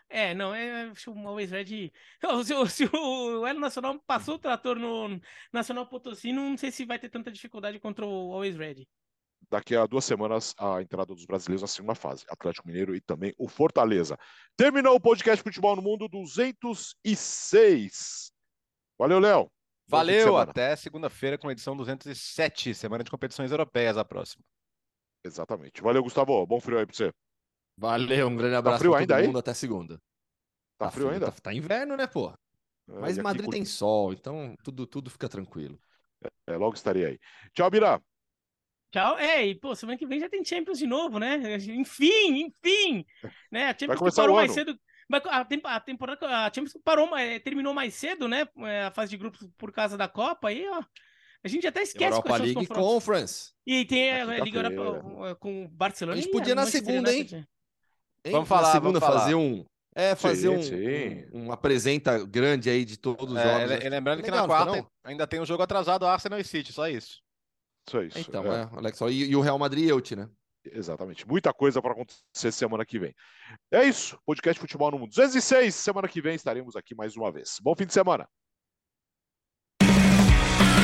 [0.09, 1.93] É, não, é o Always Red.
[2.43, 5.21] Se, se o Elo Nacional passou o trator no
[5.53, 8.85] Nacional Potosí, não sei se vai ter tanta dificuldade contra o Always Red.
[9.49, 12.25] Daqui a duas semanas, a entrada dos brasileiros na segunda fase.
[12.29, 14.19] Atlético Mineiro e também o Fortaleza.
[14.57, 18.33] Terminou o podcast Futebol no Mundo 206.
[18.99, 19.49] Valeu, Léo.
[19.87, 24.43] Valeu, até segunda-feira com a edição 207, semana de competições europeias a próxima.
[25.23, 25.81] Exatamente.
[25.81, 26.45] Valeu, Gustavo.
[26.45, 27.13] Bom frio aí pra você.
[27.77, 29.39] Valeu, um grande tá abraço tá frio pra todo ainda mundo aí?
[29.39, 29.97] até segunda.
[30.77, 31.31] Tá, tá frio, ainda?
[31.31, 32.29] Tá, tá, inverno, né, pô?
[32.29, 33.57] É, Mas Madrid curte...
[33.57, 35.79] tem sol, então tudo, tudo fica tranquilo.
[36.23, 37.19] É, é, logo estarei aí.
[37.53, 38.01] Tchau, Bira.
[38.91, 39.17] Tchau.
[39.17, 41.57] É, e pô, semana que vem já tem Champions de novo, né?
[41.57, 43.05] Enfim, enfim.
[43.51, 43.69] Né?
[43.69, 44.77] A Champions Vai parou mais cedo
[45.09, 47.09] a, temporada, a Champions parou,
[47.43, 48.47] terminou mais cedo, né?
[48.59, 50.83] É, a fase de grupos por causa da Copa, aí, ó.
[51.43, 53.51] A gente até esquece Europa League Conference.
[53.65, 56.17] E tem a, a Liga Europa com o Barcelona.
[56.17, 57.27] A gente podia na segunda, hein?
[57.31, 58.31] hein?
[58.31, 59.65] Vamos falar, na segunda vamos fazer um.
[59.95, 60.75] É, fazer sim,
[61.33, 63.89] um, um, um, apresenta grande aí de todos os é, jogos.
[63.89, 67.19] lembrando que na quarta ainda tem um jogo atrasado, Arsenal e City, só isso.
[67.89, 68.19] Só isso.
[68.19, 70.29] Então, é, é Alex, e, e, o Real Madrid e Elche, né?
[70.73, 71.27] Exatamente.
[71.27, 73.13] Muita coisa para acontecer semana que vem.
[73.71, 74.17] É isso.
[74.25, 75.73] Podcast Futebol no Mundo 206.
[75.73, 77.57] Semana que vem estaremos aqui mais uma vez.
[77.61, 78.27] Bom fim de semana.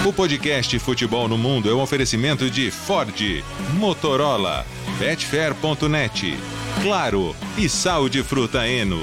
[0.06, 3.16] O podcast Futebol no Mundo é um oferecimento de Ford,
[3.80, 4.66] Motorola,
[5.00, 6.34] Betfair.net,
[6.82, 9.00] Claro e Sal de Fruta Eno.